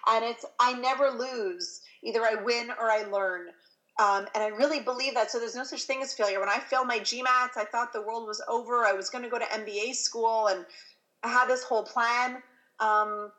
and 0.08 0.24
it's 0.24 0.46
I 0.60 0.74
never 0.74 1.10
lose. 1.10 1.82
Either 2.04 2.22
I 2.22 2.36
win 2.36 2.70
or 2.80 2.92
I 2.92 3.04
learn. 3.04 3.48
Um, 4.00 4.28
and 4.36 4.44
I 4.44 4.50
really 4.50 4.80
believe 4.80 5.16
that. 5.16 5.32
So 5.32 5.40
there's 5.40 5.56
no 5.56 5.64
such 5.64 5.84
thing 5.84 6.04
as 6.04 6.14
failure. 6.14 6.40
When 6.40 6.50
I 6.50 6.60
failed 6.60 6.86
my 6.86 7.00
GMATs, 7.00 7.58
I 7.58 7.66
thought 7.72 7.92
the 7.92 8.04
world 8.04 8.28
was 8.28 8.40
over. 8.48 8.86
I 8.86 8.94
was 8.94 9.10
going 9.10 9.24
to 9.24 9.30
go 9.30 9.40
to 9.40 9.46
MBA 9.46 9.96
school 9.96 10.48
and 10.48 10.64
I 11.24 11.30
had 11.30 11.48
this 11.48 11.64
whole 11.64 11.82
plan. 11.82 12.44
Um, 12.80 13.32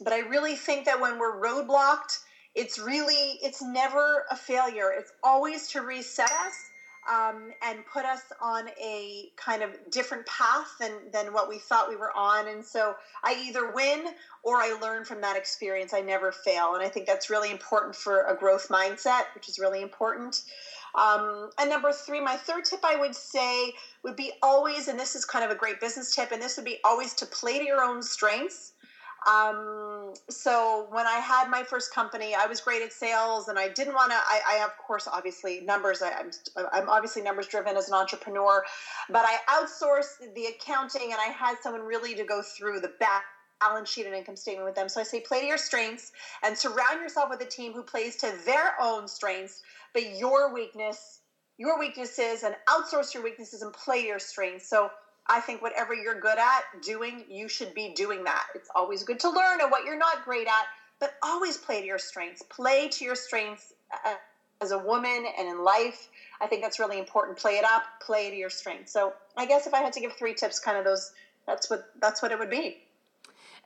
but 0.00 0.12
I 0.12 0.20
really 0.20 0.56
think 0.56 0.84
that 0.86 1.00
when 1.00 1.18
we're 1.18 1.40
roadblocked, 1.40 2.18
it's 2.54 2.78
really, 2.78 3.38
it's 3.42 3.62
never 3.62 4.24
a 4.30 4.36
failure. 4.36 4.92
It's 4.96 5.12
always 5.22 5.68
to 5.68 5.82
reset 5.82 6.30
us 6.30 6.70
um, 7.08 7.50
and 7.62 7.84
put 7.86 8.04
us 8.04 8.22
on 8.42 8.68
a 8.80 9.28
kind 9.36 9.62
of 9.62 9.70
different 9.90 10.26
path 10.26 10.66
than, 10.78 10.92
than 11.12 11.32
what 11.32 11.48
we 11.48 11.58
thought 11.58 11.88
we 11.88 11.96
were 11.96 12.14
on. 12.16 12.48
And 12.48 12.64
so 12.64 12.94
I 13.24 13.34
either 13.46 13.70
win 13.72 14.06
or 14.42 14.56
I 14.56 14.76
learn 14.80 15.04
from 15.04 15.20
that 15.22 15.36
experience. 15.36 15.94
I 15.94 16.00
never 16.00 16.32
fail. 16.32 16.74
And 16.74 16.82
I 16.82 16.88
think 16.88 17.06
that's 17.06 17.30
really 17.30 17.50
important 17.50 17.94
for 17.94 18.26
a 18.26 18.36
growth 18.36 18.68
mindset, 18.68 19.22
which 19.34 19.48
is 19.48 19.58
really 19.58 19.80
important. 19.80 20.42
Um, 20.94 21.50
and 21.58 21.70
number 21.70 21.92
three, 21.92 22.20
my 22.20 22.36
third 22.36 22.64
tip 22.64 22.80
I 22.84 22.96
would 22.96 23.14
say 23.14 23.72
would 24.02 24.16
be 24.16 24.32
always, 24.42 24.88
and 24.88 24.98
this 24.98 25.14
is 25.14 25.24
kind 25.24 25.44
of 25.44 25.50
a 25.50 25.54
great 25.54 25.80
business 25.80 26.14
tip, 26.14 26.32
and 26.32 26.42
this 26.42 26.56
would 26.56 26.64
be 26.64 26.78
always 26.84 27.14
to 27.14 27.26
play 27.26 27.58
to 27.58 27.64
your 27.64 27.82
own 27.82 28.02
strengths. 28.02 28.72
Um, 29.28 30.14
so 30.30 30.86
when 30.90 31.06
I 31.06 31.18
had 31.18 31.50
my 31.50 31.62
first 31.62 31.92
company, 31.94 32.34
I 32.34 32.46
was 32.46 32.60
great 32.60 32.82
at 32.82 32.92
sales 32.92 33.48
and 33.48 33.58
I 33.58 33.68
didn't 33.68 33.94
want 33.94 34.12
to, 34.12 34.16
I, 34.16 34.40
I, 34.60 34.64
of 34.64 34.76
course, 34.78 35.06
obviously 35.06 35.60
numbers, 35.60 36.00
I, 36.00 36.08
am 36.10 36.30
I'm, 36.56 36.66
I'm 36.72 36.88
obviously 36.88 37.22
numbers 37.22 37.46
driven 37.46 37.76
as 37.76 37.88
an 37.88 37.94
entrepreneur, 37.94 38.64
but 39.10 39.26
I 39.26 39.36
outsourced 39.48 40.34
the 40.34 40.46
accounting 40.46 41.12
and 41.12 41.20
I 41.20 41.32
had 41.32 41.56
someone 41.62 41.82
really 41.82 42.14
to 42.14 42.24
go 42.24 42.42
through 42.42 42.80
the 42.80 42.92
back 42.98 43.24
balance 43.60 43.90
sheet 43.90 44.06
and 44.06 44.14
income 44.14 44.36
statement 44.36 44.64
with 44.64 44.74
them. 44.74 44.88
So 44.88 45.00
I 45.00 45.04
say 45.04 45.20
play 45.20 45.40
to 45.42 45.46
your 45.46 45.58
strengths 45.58 46.12
and 46.42 46.56
surround 46.56 47.00
yourself 47.02 47.28
with 47.28 47.42
a 47.42 47.46
team 47.46 47.72
who 47.74 47.82
plays 47.82 48.16
to 48.16 48.32
their 48.46 48.72
own 48.80 49.06
strengths, 49.06 49.60
but 49.92 50.16
your 50.16 50.54
weakness, 50.54 51.20
your 51.58 51.78
weaknesses 51.78 52.42
and 52.42 52.54
outsource 52.70 53.12
your 53.12 53.22
weaknesses 53.22 53.60
and 53.60 53.72
play 53.74 54.06
your 54.06 54.18
strengths. 54.18 54.70
So 54.70 54.88
I 55.28 55.40
think 55.40 55.62
whatever 55.62 55.94
you're 55.94 56.18
good 56.20 56.38
at 56.38 56.82
doing, 56.82 57.24
you 57.28 57.48
should 57.48 57.74
be 57.74 57.92
doing 57.94 58.24
that. 58.24 58.46
It's 58.54 58.68
always 58.74 59.04
good 59.04 59.20
to 59.20 59.30
learn 59.30 59.60
and 59.60 59.70
what 59.70 59.84
you're 59.84 59.98
not 59.98 60.24
great 60.24 60.46
at, 60.46 60.66
but 60.98 61.14
always 61.22 61.56
play 61.56 61.80
to 61.80 61.86
your 61.86 61.98
strengths. 61.98 62.42
Play 62.42 62.88
to 62.88 63.04
your 63.04 63.14
strengths 63.14 63.74
uh, 64.04 64.14
as 64.60 64.72
a 64.72 64.78
woman 64.78 65.26
and 65.38 65.48
in 65.48 65.62
life. 65.62 66.08
I 66.40 66.46
think 66.46 66.62
that's 66.62 66.78
really 66.78 66.98
important. 66.98 67.38
Play 67.38 67.58
it 67.58 67.64
up, 67.64 67.82
play 68.00 68.30
to 68.30 68.36
your 68.36 68.50
strengths. 68.50 68.92
So 68.92 69.12
I 69.36 69.46
guess 69.46 69.66
if 69.66 69.74
I 69.74 69.78
had 69.78 69.92
to 69.94 70.00
give 70.00 70.12
three 70.14 70.34
tips, 70.34 70.58
kind 70.58 70.76
of 70.76 70.84
those, 70.84 71.12
that's 71.46 71.70
what 71.70 71.90
that's 72.00 72.22
what 72.22 72.32
it 72.32 72.38
would 72.38 72.50
be. 72.50 72.78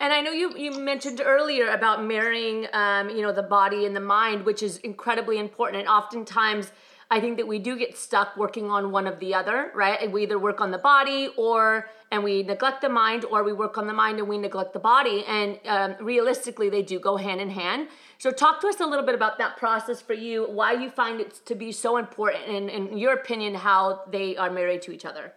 And 0.01 0.13
I 0.13 0.21
know 0.21 0.33
you, 0.33 0.57
you 0.57 0.73
mentioned 0.79 1.23
earlier 1.25 1.69
about 1.69 2.05
marrying, 2.05 2.67
um, 2.73 3.11
you 3.11 3.23
know, 3.23 3.33
the 3.33 3.45
body 3.45 3.87
and 3.87 3.95
the 3.95 4.01
mind, 4.01 4.45
which 4.45 4.63
is 4.63 4.79
incredibly 4.79 5.39
important. 5.39 5.81
And 5.81 5.89
oftentimes, 5.89 6.73
I 7.11 7.21
think 7.21 7.37
that 7.37 7.47
we 7.47 7.59
do 7.59 7.77
get 7.79 7.97
stuck 7.97 8.37
working 8.37 8.71
on 8.71 8.91
one 8.91 9.07
of 9.07 9.21
the 9.21 9.35
other, 9.35 9.71
right? 9.75 9.99
And 10.01 10.13
we 10.13 10.23
either 10.23 10.39
work 10.39 10.61
on 10.61 10.71
the 10.71 10.79
body 10.79 11.29
or 11.37 11.89
and 12.11 12.23
we 12.23 12.45
neglect 12.45 12.81
the 12.81 12.89
mind, 12.89 13.25
or 13.25 13.43
we 13.43 13.53
work 13.53 13.77
on 13.77 13.89
the 13.89 13.93
mind 13.93 14.21
and 14.21 14.29
we 14.29 14.39
neglect 14.39 14.73
the 14.73 14.79
body. 14.79 15.25
And 15.27 15.59
um, 15.67 15.97
realistically, 16.01 16.71
they 16.71 16.83
do 16.83 17.01
go 17.01 17.17
hand 17.17 17.41
in 17.41 17.51
hand. 17.51 17.89
So, 18.19 18.31
talk 18.31 18.61
to 18.61 18.69
us 18.69 18.79
a 18.81 18.87
little 18.87 19.05
bit 19.05 19.17
about 19.17 19.37
that 19.39 19.57
process 19.57 20.01
for 20.01 20.15
you. 20.15 20.45
Why 20.45 20.73
you 20.73 20.91
find 20.91 21.21
it 21.21 21.41
to 21.47 21.55
be 21.55 21.73
so 21.73 21.97
important, 21.97 22.45
and 22.47 22.71
in 22.71 22.97
your 22.97 23.15
opinion, 23.15 23.55
how 23.55 24.03
they 24.11 24.37
are 24.37 24.51
married 24.51 24.83
to 24.83 24.93
each 24.93 25.05
other. 25.05 25.33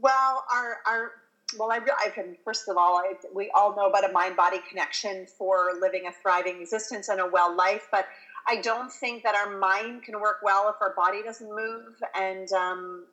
Well, 0.00 0.44
our 0.52 0.78
our 0.86 1.10
well, 1.58 1.70
I, 1.70 1.80
I 2.04 2.10
can, 2.10 2.36
first 2.44 2.68
of 2.68 2.76
all, 2.76 2.96
I, 2.96 3.14
we 3.34 3.50
all 3.54 3.76
know 3.76 3.86
about 3.86 4.08
a 4.08 4.12
mind 4.12 4.36
body 4.36 4.58
connection 4.68 5.26
for 5.26 5.72
living 5.80 6.06
a 6.06 6.12
thriving 6.12 6.60
existence 6.60 7.08
and 7.08 7.20
a 7.20 7.26
well 7.26 7.54
life, 7.54 7.88
but 7.90 8.06
I 8.46 8.56
don't 8.56 8.92
think 8.92 9.22
that 9.22 9.34
our 9.34 9.58
mind 9.58 10.02
can 10.02 10.20
work 10.20 10.38
well 10.42 10.68
if 10.68 10.76
our 10.80 10.94
body 10.94 11.22
doesn't 11.22 11.48
move. 11.48 12.02
And 12.14 12.50
um, 12.52 13.06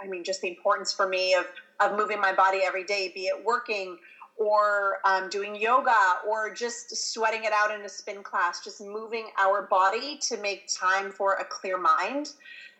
I 0.00 0.06
mean, 0.06 0.24
just 0.24 0.40
the 0.40 0.48
importance 0.48 0.92
for 0.92 1.08
me 1.08 1.34
of, 1.34 1.46
of 1.80 1.96
moving 1.96 2.20
my 2.20 2.32
body 2.32 2.60
every 2.64 2.84
day, 2.84 3.12
be 3.14 3.26
it 3.26 3.44
working 3.44 3.98
or 4.36 4.98
um, 5.04 5.28
doing 5.28 5.54
yoga 5.54 5.94
or 6.26 6.52
just 6.52 7.12
sweating 7.12 7.44
it 7.44 7.52
out 7.52 7.74
in 7.74 7.82
a 7.82 7.88
spin 7.88 8.22
class, 8.22 8.64
just 8.64 8.80
moving 8.80 9.28
our 9.38 9.66
body 9.66 10.18
to 10.22 10.38
make 10.38 10.66
time 10.68 11.10
for 11.10 11.34
a 11.34 11.44
clear 11.44 11.76
mind. 11.78 12.30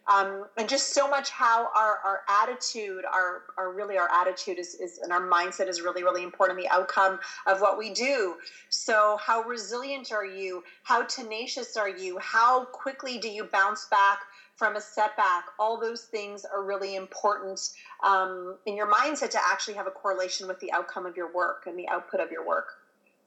Um, 0.08 0.46
and 0.56 0.68
just 0.68 0.94
so 0.94 1.08
much 1.08 1.30
how 1.30 1.68
our, 1.76 1.98
our 2.04 2.20
attitude, 2.42 3.04
our, 3.04 3.42
our 3.58 3.72
really 3.72 3.98
our 3.98 4.10
attitude 4.10 4.58
is, 4.58 4.74
is 4.74 4.98
and 4.98 5.12
our 5.12 5.20
mindset 5.20 5.68
is 5.68 5.80
really, 5.82 6.02
really 6.02 6.22
important 6.22 6.58
in 6.58 6.64
the 6.64 6.70
outcome 6.70 7.18
of 7.46 7.60
what 7.60 7.78
we 7.78 7.92
do. 7.92 8.36
So 8.68 9.18
how 9.24 9.42
resilient 9.42 10.12
are 10.12 10.26
you? 10.26 10.62
How 10.82 11.02
tenacious 11.04 11.76
are 11.76 11.88
you? 11.88 12.18
How 12.18 12.64
quickly 12.66 13.18
do 13.18 13.28
you 13.28 13.44
bounce 13.44 13.86
back 13.86 14.20
from 14.56 14.76
a 14.76 14.80
setback? 14.80 15.44
All 15.58 15.78
those 15.78 16.04
things 16.04 16.44
are 16.44 16.64
really 16.64 16.96
important 16.96 17.60
um, 18.04 18.58
in 18.66 18.76
your 18.76 18.90
mindset 18.90 19.30
to 19.30 19.40
actually 19.42 19.74
have 19.74 19.86
a 19.86 19.92
correlation 19.92 20.48
with 20.48 20.58
the 20.60 20.72
outcome 20.72 21.06
of 21.06 21.16
your 21.16 21.32
work 21.32 21.64
and 21.66 21.78
the 21.78 21.88
output 21.88 22.20
of 22.20 22.30
your 22.30 22.46
work. 22.46 22.79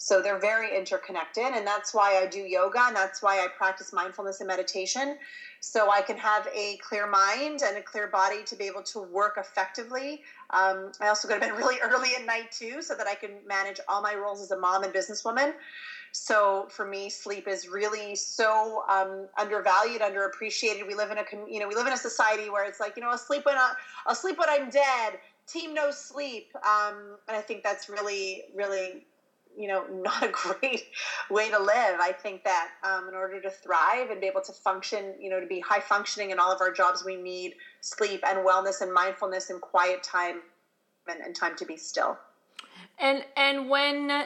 So 0.04 0.22
they're 0.22 0.38
very 0.38 0.78
interconnected. 0.78 1.46
And 1.46 1.66
that's 1.66 1.94
why 1.94 2.20
I 2.22 2.26
do 2.26 2.40
yoga 2.40 2.88
and 2.88 2.96
that's 2.96 3.22
why 3.22 3.38
I 3.38 3.48
practice 3.58 3.94
mindfulness 3.94 4.42
and 4.42 4.50
meditation. 4.50 5.18
So 5.62 5.90
I 5.90 6.02
can 6.02 6.18
have 6.18 6.46
a 6.54 6.76
clear 6.86 7.08
mind 7.08 7.62
and 7.66 7.78
a 7.78 7.82
clear 7.82 8.08
body 8.08 8.44
to 8.48 8.56
be 8.58 8.66
able 8.66 8.84
to 8.84 9.00
work 9.00 9.36
effectively. 9.38 10.22
Um, 10.50 10.92
I 11.00 11.08
also 11.08 11.30
go 11.30 11.36
to 11.36 11.40
bed 11.40 11.52
really 11.58 11.78
early 11.82 12.10
at 12.20 12.26
night 12.26 12.52
too, 12.52 12.82
so 12.82 12.96
that 12.96 13.08
I 13.08 13.16
can 13.16 13.30
manage 13.48 13.80
all 13.88 14.02
my 14.02 14.14
roles 14.14 14.42
as 14.42 14.52
a 14.52 14.60
mom 14.60 14.84
and 14.84 14.94
businesswoman. 14.94 15.54
So 16.12 16.68
for 16.70 16.86
me, 16.86 17.10
sleep 17.10 17.48
is 17.48 17.70
really 17.70 18.14
so 18.18 18.84
um, 18.90 19.30
undervalued, 19.40 20.02
underappreciated. 20.02 20.86
We 20.86 20.96
live 20.96 21.12
in 21.12 21.18
a 21.18 21.24
you 21.50 21.62
know 21.62 21.70
we 21.70 21.76
live 21.76 21.88
in 21.88 21.94
a 21.94 21.98
society 21.98 22.50
where 22.50 22.66
it's 22.66 22.82
like 22.82 22.98
you 22.98 23.04
know 23.04 23.10
I'll 23.10 23.18
sleep 23.18 23.46
when 23.46 23.58
I, 23.58 23.72
I'll 24.06 24.16
sleep 24.16 24.38
when 24.38 24.50
I'm 24.50 24.70
dead. 24.70 25.14
Team 25.48 25.74
no 25.74 25.92
sleep, 25.92 26.50
um, 26.58 27.18
and 27.30 27.38
I 27.38 27.42
think 27.42 27.64
that's 27.64 27.88
really 27.88 28.44
really 28.54 29.06
you 29.58 29.68
know 29.68 29.86
not 29.92 30.24
a 30.24 30.30
great 30.30 30.84
way 31.30 31.50
to 31.50 31.60
live. 31.60 32.00
I 32.00 32.12
think 32.12 32.44
that 32.44 32.70
um, 32.84 33.08
in 33.08 33.16
order 33.16 33.42
to 33.42 33.50
thrive 33.50 34.10
and 34.10 34.22
be 34.22 34.28
able 34.28 34.42
to 34.42 34.54
function 34.54 35.16
you 35.20 35.30
know 35.30 35.40
to 35.40 35.48
be 35.48 35.60
high 35.60 35.80
functioning 35.80 36.32
in 36.32 36.40
all 36.40 36.52
of 36.52 36.62
our 36.62 36.72
jobs 36.72 37.04
we 37.06 37.16
need 37.16 37.56
sleep 37.82 38.24
and 38.28 38.40
wellness 38.40 38.82
and 38.82 38.94
mindfulness 38.94 39.50
and 39.50 39.62
quiet 39.62 40.04
time 40.04 40.42
and, 41.08 41.22
and 41.22 41.36
time 41.36 41.56
to 41.58 41.66
be 41.66 41.78
still. 41.78 42.18
And 43.00 43.26
and 43.36 43.70
when 43.70 44.26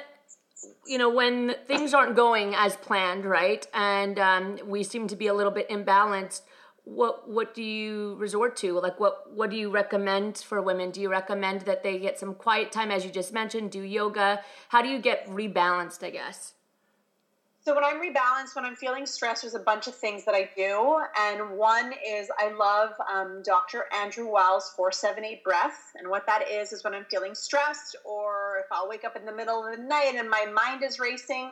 you 0.86 0.98
know 0.98 1.10
when 1.10 1.56
things 1.68 1.94
aren't 1.94 2.16
going 2.16 2.56
as 2.56 2.76
planned 2.78 3.26
right? 3.26 3.66
And 3.74 4.20
um, 4.20 4.60
we 4.66 4.84
seem 4.84 5.08
to 5.08 5.16
be 5.16 5.28
a 5.28 5.34
little 5.34 5.52
bit 5.52 5.70
imbalanced 5.70 6.42
what 6.88 7.30
what 7.30 7.54
do 7.54 7.62
you 7.62 8.16
resort 8.16 8.56
to? 8.58 8.80
Like 8.80 9.00
what 9.00 9.34
what 9.34 9.50
do 9.50 9.58
you 9.58 9.70
recommend 9.70 10.38
for 10.38 10.62
women? 10.62 10.92
Do 10.92 11.02
you 11.02 11.10
recommend 11.10 11.62
that 11.62 11.84
they 11.84 12.00
get 12.00 12.18
some 12.18 12.34
quiet 12.34 12.72
time 12.72 12.92
as 12.92 13.04
you 13.04 13.12
just 13.12 13.34
mentioned 13.34 13.72
do 13.72 13.82
yoga? 13.82 14.42
How 14.70 14.82
do 14.82 14.88
you 14.88 15.00
get 15.00 15.28
rebalanced 15.28 16.04
i 16.04 16.10
guess? 16.10 16.54
So 17.60 17.76
when 17.76 17.84
i'm 17.84 17.98
rebalanced 17.98 18.56
when 18.56 18.64
i'm 18.64 18.78
feeling 18.78 19.06
stressed 19.06 19.42
there's 19.42 19.54
a 19.54 19.60
bunch 19.60 19.88
of 19.88 19.96
things 19.96 20.24
that 20.24 20.34
i 20.34 20.50
do. 20.56 21.02
And 21.20 21.58
one 21.58 21.94
is 22.08 22.30
i 22.40 22.54
love 22.54 22.92
um, 23.14 23.42
dr 23.44 23.84
andrew 23.94 24.32
Weil's 24.32 24.72
478 24.78 25.44
breath 25.44 25.92
and 26.00 26.10
what 26.10 26.26
that 26.26 26.50
is 26.50 26.72
is 26.72 26.86
when 26.86 26.94
i'm 26.94 27.06
feeling 27.12 27.36
stressed 27.36 27.98
or 28.06 28.60
if 28.64 28.68
i'll 28.72 28.88
wake 28.88 29.04
up 29.04 29.18
in 29.18 29.26
the 29.26 29.36
middle 29.36 29.66
of 29.66 29.76
the 29.76 29.84
night 29.84 30.14
and 30.16 30.30
my 30.30 30.46
mind 30.46 30.84
is 30.84 30.98
racing 31.00 31.52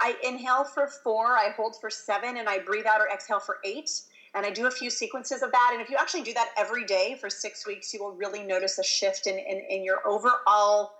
I 0.00 0.16
inhale 0.24 0.64
for 0.64 0.88
four, 0.88 1.36
I 1.36 1.50
hold 1.56 1.76
for 1.80 1.90
seven, 1.90 2.38
and 2.38 2.48
I 2.48 2.58
breathe 2.58 2.86
out 2.86 3.00
or 3.00 3.08
exhale 3.08 3.40
for 3.40 3.58
eight. 3.64 3.90
And 4.34 4.46
I 4.46 4.50
do 4.50 4.66
a 4.66 4.70
few 4.70 4.90
sequences 4.90 5.42
of 5.42 5.50
that. 5.52 5.70
And 5.72 5.82
if 5.82 5.90
you 5.90 5.96
actually 5.98 6.22
do 6.22 6.32
that 6.34 6.50
every 6.56 6.84
day 6.84 7.16
for 7.20 7.28
six 7.28 7.66
weeks, 7.66 7.92
you 7.92 8.02
will 8.02 8.12
really 8.12 8.44
notice 8.44 8.78
a 8.78 8.84
shift 8.84 9.26
in, 9.26 9.38
in, 9.38 9.60
in 9.68 9.84
your 9.84 10.06
overall 10.06 10.92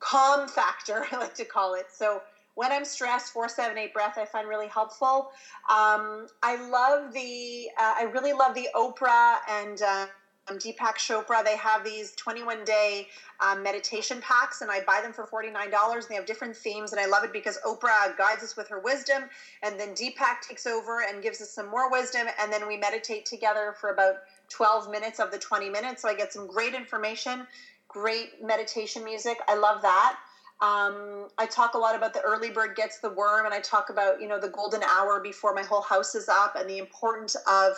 calm 0.00 0.48
factor, 0.48 1.06
I 1.12 1.16
like 1.16 1.34
to 1.34 1.44
call 1.44 1.74
it. 1.74 1.86
So 1.90 2.22
when 2.54 2.72
I'm 2.72 2.84
stressed, 2.84 3.32
four, 3.32 3.48
seven, 3.48 3.78
eight 3.78 3.94
breath, 3.94 4.18
I 4.18 4.26
find 4.26 4.48
really 4.48 4.68
helpful. 4.68 5.30
Um, 5.70 6.26
I 6.42 6.56
love 6.70 7.12
the, 7.14 7.68
uh, 7.80 7.94
I 7.98 8.02
really 8.12 8.32
love 8.32 8.54
the 8.54 8.68
Oprah 8.74 9.36
and 9.48 9.80
uh, 9.80 10.06
um, 10.50 10.58
Deepak 10.58 10.96
Chopra. 10.96 11.44
They 11.44 11.56
have 11.56 11.84
these 11.84 12.12
21 12.16 12.64
day 12.64 13.08
um, 13.40 13.62
meditation 13.62 14.20
packs, 14.20 14.60
and 14.60 14.70
I 14.70 14.80
buy 14.84 15.00
them 15.02 15.12
for 15.12 15.26
$49. 15.26 15.70
And 16.04 16.10
They 16.10 16.16
have 16.16 16.26
different 16.26 16.56
themes, 16.56 16.92
and 16.92 17.00
I 17.00 17.06
love 17.06 17.24
it 17.24 17.32
because 17.32 17.58
Oprah 17.66 18.16
guides 18.16 18.42
us 18.42 18.56
with 18.56 18.68
her 18.68 18.80
wisdom, 18.80 19.24
and 19.62 19.78
then 19.78 19.90
Deepak 19.94 20.40
takes 20.46 20.66
over 20.66 21.02
and 21.02 21.22
gives 21.22 21.40
us 21.40 21.50
some 21.50 21.68
more 21.70 21.90
wisdom, 21.90 22.26
and 22.40 22.52
then 22.52 22.66
we 22.66 22.76
meditate 22.76 23.26
together 23.26 23.74
for 23.80 23.90
about 23.90 24.16
12 24.50 24.90
minutes 24.90 25.20
of 25.20 25.30
the 25.30 25.38
20 25.38 25.70
minutes. 25.70 26.02
So 26.02 26.08
I 26.08 26.14
get 26.14 26.32
some 26.32 26.46
great 26.46 26.74
information, 26.74 27.46
great 27.88 28.42
meditation 28.42 29.04
music. 29.04 29.38
I 29.48 29.56
love 29.56 29.82
that. 29.82 30.16
Um, 30.62 31.28
I 31.38 31.46
talk 31.46 31.74
a 31.74 31.78
lot 31.78 31.96
about 31.96 32.14
the 32.14 32.20
early 32.22 32.50
bird 32.50 32.76
gets 32.76 33.00
the 33.00 33.10
worm, 33.10 33.46
and 33.46 33.54
I 33.54 33.60
talk 33.60 33.90
about 33.90 34.20
you 34.20 34.28
know 34.28 34.38
the 34.38 34.48
golden 34.48 34.82
hour 34.84 35.20
before 35.20 35.54
my 35.54 35.64
whole 35.64 35.82
house 35.82 36.14
is 36.14 36.28
up, 36.28 36.54
and 36.56 36.70
the 36.70 36.78
importance 36.78 37.36
of 37.48 37.74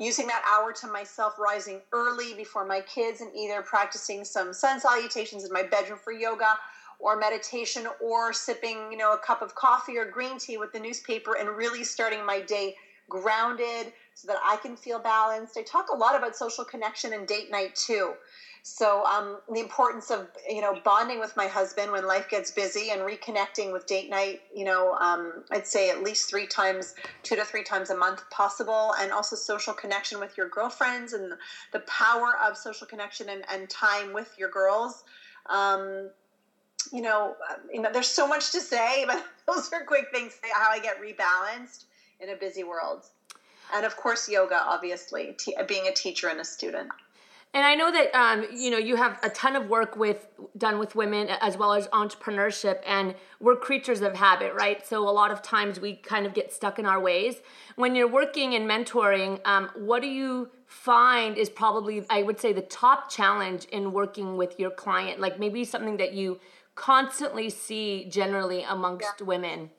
using 0.00 0.26
that 0.28 0.42
hour 0.50 0.72
to 0.72 0.86
myself, 0.88 1.34
rising 1.38 1.82
early 1.92 2.34
before 2.34 2.64
my 2.64 2.80
kids, 2.82 3.20
and 3.20 3.30
either 3.36 3.62
practicing 3.62 4.24
some 4.24 4.54
sun 4.54 4.80
salutations 4.80 5.44
in 5.44 5.52
my 5.52 5.62
bedroom 5.62 5.98
for 6.02 6.12
yoga 6.12 6.56
or 6.98 7.16
meditation 7.16 7.86
or 8.00 8.32
sipping, 8.32 8.90
you 8.90 8.96
know, 8.96 9.12
a 9.12 9.18
cup 9.18 9.42
of 9.42 9.54
coffee 9.54 9.98
or 9.98 10.04
green 10.06 10.38
tea 10.38 10.56
with 10.56 10.72
the 10.72 10.80
newspaper 10.80 11.34
and 11.34 11.50
really 11.50 11.84
starting 11.84 12.24
my 12.24 12.40
day 12.40 12.74
grounded 13.10 13.92
so 14.14 14.28
that 14.28 14.38
I 14.42 14.56
can 14.56 14.76
feel 14.76 14.98
balanced. 15.00 15.56
I 15.58 15.62
talk 15.62 15.86
a 15.92 15.96
lot 15.96 16.16
about 16.16 16.36
social 16.36 16.64
connection 16.64 17.12
and 17.12 17.26
date 17.26 17.50
night 17.50 17.74
too. 17.74 18.14
So 18.64 19.04
um, 19.04 19.40
the 19.52 19.58
importance 19.58 20.10
of 20.10 20.28
you 20.48 20.60
know 20.60 20.78
bonding 20.84 21.18
with 21.18 21.36
my 21.36 21.48
husband 21.48 21.90
when 21.90 22.06
life 22.06 22.28
gets 22.28 22.52
busy 22.52 22.90
and 22.90 23.02
reconnecting 23.02 23.72
with 23.72 23.86
date 23.86 24.08
night. 24.08 24.40
You 24.54 24.64
know, 24.64 24.94
um, 25.00 25.42
I'd 25.50 25.66
say 25.66 25.90
at 25.90 26.02
least 26.02 26.30
three 26.30 26.46
times, 26.46 26.94
two 27.24 27.34
to 27.34 27.44
three 27.44 27.64
times 27.64 27.90
a 27.90 27.96
month 27.96 28.22
possible, 28.30 28.94
and 29.00 29.10
also 29.10 29.34
social 29.34 29.74
connection 29.74 30.20
with 30.20 30.38
your 30.38 30.48
girlfriends 30.48 31.12
and 31.12 31.32
the 31.72 31.80
power 31.80 32.36
of 32.40 32.56
social 32.56 32.86
connection 32.86 33.28
and, 33.28 33.44
and 33.50 33.68
time 33.68 34.12
with 34.12 34.32
your 34.38 34.48
girls. 34.48 35.02
Um, 35.46 36.10
you 36.92 37.02
know, 37.02 37.34
you 37.72 37.82
know, 37.82 37.90
there's 37.92 38.08
so 38.08 38.28
much 38.28 38.52
to 38.52 38.60
say, 38.60 39.04
but 39.08 39.24
those 39.48 39.72
are 39.72 39.84
quick 39.84 40.06
things. 40.12 40.38
How 40.52 40.70
I 40.70 40.78
get 40.78 40.98
rebalanced 41.00 41.86
in 42.20 42.28
a 42.28 42.36
busy 42.36 42.62
world, 42.62 43.06
and 43.74 43.84
of 43.84 43.96
course, 43.96 44.28
yoga. 44.28 44.62
Obviously, 44.64 45.34
t- 45.36 45.56
being 45.66 45.88
a 45.88 45.92
teacher 45.92 46.28
and 46.28 46.38
a 46.38 46.44
student. 46.44 46.90
And 47.54 47.66
I 47.66 47.74
know 47.74 47.92
that 47.92 48.14
um, 48.18 48.46
you 48.54 48.70
know 48.70 48.78
you 48.78 48.96
have 48.96 49.18
a 49.22 49.28
ton 49.28 49.56
of 49.56 49.68
work 49.68 49.94
with 49.96 50.26
done 50.56 50.78
with 50.78 50.94
women 50.94 51.28
as 51.28 51.58
well 51.58 51.74
as 51.74 51.86
entrepreneurship, 51.88 52.80
and 52.86 53.14
we're 53.40 53.56
creatures 53.56 54.00
of 54.00 54.16
habit, 54.16 54.54
right? 54.54 54.86
So 54.86 55.06
a 55.06 55.10
lot 55.10 55.30
of 55.30 55.42
times 55.42 55.78
we 55.78 55.96
kind 55.96 56.24
of 56.24 56.32
get 56.32 56.50
stuck 56.50 56.78
in 56.78 56.86
our 56.86 56.98
ways. 56.98 57.36
When 57.76 57.94
you're 57.94 58.08
working 58.08 58.54
and 58.54 58.68
mentoring, 58.68 59.38
um, 59.46 59.70
what 59.74 60.00
do 60.00 60.08
you 60.08 60.48
find 60.66 61.36
is 61.36 61.50
probably 61.50 62.06
I 62.08 62.22
would 62.22 62.40
say 62.40 62.54
the 62.54 62.62
top 62.62 63.10
challenge 63.10 63.66
in 63.66 63.92
working 63.92 64.38
with 64.38 64.58
your 64.58 64.70
client? 64.70 65.20
Like 65.20 65.38
maybe 65.38 65.64
something 65.64 65.98
that 65.98 66.14
you 66.14 66.40
constantly 66.74 67.50
see 67.50 68.06
generally 68.08 68.62
amongst 68.62 69.12
yeah. 69.20 69.26
women. 69.26 69.70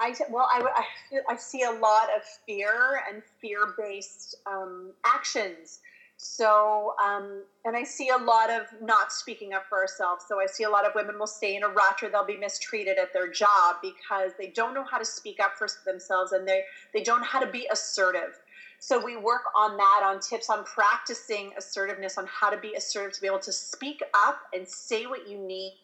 I 0.00 0.14
well, 0.30 0.48
I, 0.52 0.62
I, 0.62 1.32
I 1.32 1.36
see 1.36 1.62
a 1.62 1.70
lot 1.70 2.08
of 2.14 2.22
fear 2.44 3.02
and 3.08 3.22
fear 3.40 3.72
based 3.78 4.34
um, 4.46 4.90
actions 5.04 5.78
so, 6.18 6.94
um, 7.04 7.44
and 7.64 7.76
I 7.76 7.84
see 7.84 8.08
a 8.08 8.16
lot 8.16 8.50
of 8.50 8.62
not 8.80 9.12
speaking 9.12 9.52
up 9.52 9.64
for 9.68 9.78
ourselves. 9.78 10.24
So 10.26 10.40
I 10.40 10.46
see 10.46 10.64
a 10.64 10.70
lot 10.70 10.86
of 10.86 10.92
women 10.94 11.18
will 11.18 11.26
stay 11.26 11.56
in 11.56 11.62
a 11.62 11.68
rut 11.68 12.02
or 12.02 12.08
they'll 12.08 12.24
be 12.24 12.38
mistreated 12.38 12.98
at 12.98 13.12
their 13.12 13.28
job 13.30 13.76
because 13.82 14.32
they 14.38 14.48
don't 14.48 14.72
know 14.74 14.84
how 14.84 14.98
to 14.98 15.04
speak 15.04 15.40
up 15.42 15.52
for 15.58 15.66
themselves 15.84 16.32
and 16.32 16.48
they, 16.48 16.62
they 16.94 17.02
don't 17.02 17.20
know 17.20 17.26
how 17.26 17.40
to 17.40 17.50
be 17.50 17.68
assertive. 17.70 18.38
So 18.78 19.02
we 19.02 19.16
work 19.16 19.42
on 19.54 19.76
that, 19.76 20.02
on 20.04 20.20
tips 20.20 20.48
on 20.48 20.64
practicing 20.64 21.52
assertiveness, 21.58 22.16
on 22.16 22.26
how 22.26 22.50
to 22.50 22.56
be 22.56 22.74
assertive, 22.74 23.12
to 23.14 23.20
be 23.20 23.26
able 23.26 23.38
to 23.40 23.52
speak 23.52 24.00
up 24.14 24.40
and 24.54 24.66
say 24.66 25.06
what 25.06 25.28
you 25.28 25.38
need 25.38 25.78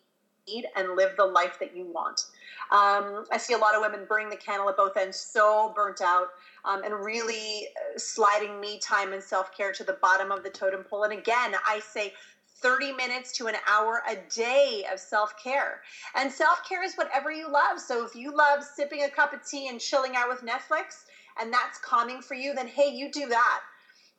and 0.77 0.97
live 0.97 1.17
the 1.17 1.25
life 1.25 1.59
that 1.61 1.77
you 1.77 1.87
want. 1.87 2.27
Um, 2.71 3.25
I 3.31 3.39
see 3.39 3.55
a 3.55 3.59
lot 3.59 3.75
of 3.75 3.81
women 3.81 4.07
burning 4.09 4.31
the 4.31 4.37
candle 4.37 4.69
at 4.69 4.77
both 4.77 4.97
ends, 4.97 5.19
so 5.19 5.73
burnt 5.75 6.01
out, 6.01 6.29
um, 6.65 6.83
and 6.85 6.95
really 6.95 7.69
uh, 7.77 7.99
sliding 7.99 8.61
me 8.61 8.79
time 8.79 9.13
and 9.13 9.23
self 9.23 9.57
care 9.57 9.73
to 9.73 9.85
the 9.85 9.99
bottom 10.03 10.31
of 10.33 10.43
the 10.43 10.51
totem 10.51 10.85
pole. 10.85 11.05
And 11.05 11.13
again, 11.13 11.55
I 11.67 11.81
say 11.81 12.13
30 12.61 12.93
minutes 12.93 13.33
to 13.33 13.47
an 13.47 13.57
hour 13.69 14.03
a 14.09 14.17
day 14.35 14.85
of 14.93 14.99
self 14.99 15.33
care. 15.43 15.81
And 16.15 16.33
self 16.33 16.61
care 16.69 16.83
is 16.85 16.95
whatever 16.95 17.31
you 17.31 17.51
love. 17.51 17.79
So 17.79 18.05
if 18.05 18.15
you 18.15 18.35
love 18.35 18.63
sipping 18.63 19.03
a 19.03 19.11
cup 19.11 19.33
of 19.33 19.47
tea 19.49 19.69
and 19.69 19.81
chilling 19.81 20.17
out 20.17 20.29
with 20.29 20.43
Netflix, 20.43 21.05
and 21.41 21.53
that's 21.53 21.79
calming 21.79 22.21
for 22.21 22.35
you, 22.35 22.55
then 22.55 22.67
hey, 22.67 22.91
you 22.93 23.11
do 23.11 23.29
that 23.29 23.61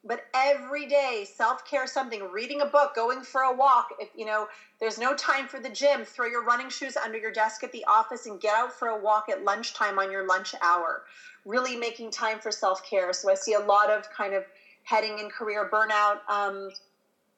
but 0.04 0.22
every 0.34 0.86
day 0.86 1.26
self-care 1.32 1.88
something 1.88 2.30
reading 2.32 2.62
a 2.62 2.66
book 2.66 2.94
going 2.96 3.22
for 3.22 3.42
a 3.42 3.54
walk 3.54 3.88
if 4.00 4.10
you 4.16 4.26
know 4.26 4.48
there's 4.80 4.98
no 4.98 5.14
time 5.16 5.48
for 5.48 5.60
the 5.60 5.70
gym 5.70 6.04
throw 6.04 6.26
your 6.26 6.44
running 6.44 6.70
shoes 6.70 6.98
under 6.98 7.18
your 7.18 7.32
desk 7.32 7.64
at 7.64 7.72
the 7.72 7.86
office 7.86 8.26
and 8.26 8.40
get 8.42 8.56
out 8.56 8.72
for 8.78 8.88
a 8.90 8.98
walk 9.00 9.30
at 9.30 9.44
lunchtime 9.44 9.98
on 10.00 10.12
your 10.12 10.26
lunch 10.28 10.54
hour. 10.62 11.04
Really 11.46 11.76
making 11.76 12.12
time 12.12 12.40
for 12.40 12.52
self-care. 12.52 13.14
So 13.14 13.30
i 13.32 13.36
see 13.36 13.54
a 13.54 13.60
lot 13.60 13.90
of 13.90 14.10
kind 14.10 14.34
of 14.34 14.44
heading 14.84 15.20
in 15.20 15.30
career 15.30 15.70
burnout 15.72 16.18
um, 16.30 16.70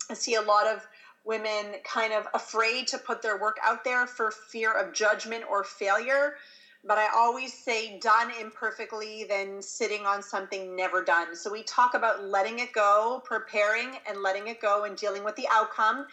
i 0.10 0.14
see 0.14 0.34
a 0.36 0.42
lot 0.42 0.68
of 0.68 0.88
women 1.24 1.76
kind 1.84 2.14
of 2.14 2.28
afraid 2.34 2.88
to 2.88 2.98
put 3.00 3.22
their 3.22 3.40
work 3.40 3.58
out 3.64 3.84
there 3.84 4.06
for 4.06 4.32
fear 4.32 4.72
of 4.72 4.94
judgment 4.94 5.44
or 5.50 5.64
failure 5.64 6.34
but 6.86 6.98
I 6.98 7.08
always 7.16 7.54
say 7.54 8.00
done 8.00 8.32
imperfectly 8.40 9.26
than 9.28 9.62
sitting 9.62 10.06
on 10.06 10.22
something 10.22 10.76
never 10.76 11.04
done. 11.04 11.36
So 11.36 11.52
we 11.52 11.64
talk 11.64 11.96
about 11.96 12.24
letting 12.24 12.60
it 12.60 12.74
go, 12.74 13.22
preparing 13.26 13.98
and 14.08 14.22
letting 14.22 14.48
it 14.48 14.62
go 14.62 14.84
and 14.84 14.96
dealing 14.96 15.24
with 15.24 15.36
the 15.36 15.48
outcome 15.52 16.06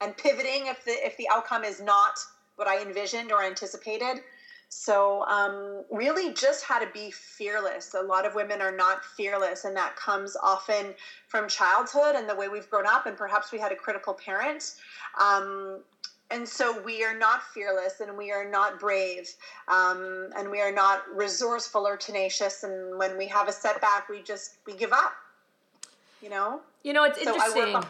and 0.00 0.16
pivoting 0.16 0.66
if 0.66 0.84
the 0.84 0.92
if 0.92 1.16
the 1.16 1.28
outcome 1.30 1.64
is 1.64 1.80
not 1.80 2.18
what 2.56 2.68
I 2.68 2.82
envisioned 2.82 3.32
or 3.32 3.42
anticipated. 3.42 4.20
So, 4.68 5.24
um, 5.26 5.84
really, 5.90 6.34
just 6.34 6.64
how 6.64 6.80
to 6.80 6.90
be 6.92 7.12
fearless. 7.12 7.94
A 7.94 8.02
lot 8.02 8.26
of 8.26 8.34
women 8.34 8.60
are 8.60 8.74
not 8.74 9.04
fearless, 9.04 9.64
and 9.64 9.76
that 9.76 9.94
comes 9.94 10.36
often 10.42 10.94
from 11.28 11.48
childhood 11.48 12.16
and 12.16 12.28
the 12.28 12.34
way 12.34 12.48
we've 12.48 12.68
grown 12.68 12.86
up, 12.86 13.06
and 13.06 13.16
perhaps 13.16 13.52
we 13.52 13.60
had 13.60 13.70
a 13.70 13.76
critical 13.76 14.14
parent. 14.14 14.74
Um, 15.20 15.80
and 16.30 16.48
so 16.48 16.80
we 16.82 17.04
are 17.04 17.16
not 17.16 17.42
fearless 17.42 18.00
and 18.00 18.16
we 18.16 18.32
are 18.32 18.48
not 18.48 18.80
brave 18.80 19.28
um, 19.68 20.30
and 20.36 20.50
we 20.50 20.60
are 20.60 20.72
not 20.72 21.02
resourceful 21.14 21.86
or 21.86 21.96
tenacious. 21.96 22.64
And 22.64 22.98
when 22.98 23.16
we 23.18 23.26
have 23.26 23.48
a 23.48 23.52
setback 23.52 24.08
we 24.08 24.22
just 24.22 24.56
we 24.66 24.74
give 24.74 24.92
up 24.92 25.12
you 26.24 26.30
know? 26.30 26.60
You 26.82 26.94
know 26.94 27.04
it's 27.04 27.22
so 27.22 27.34
interesting. 27.34 27.82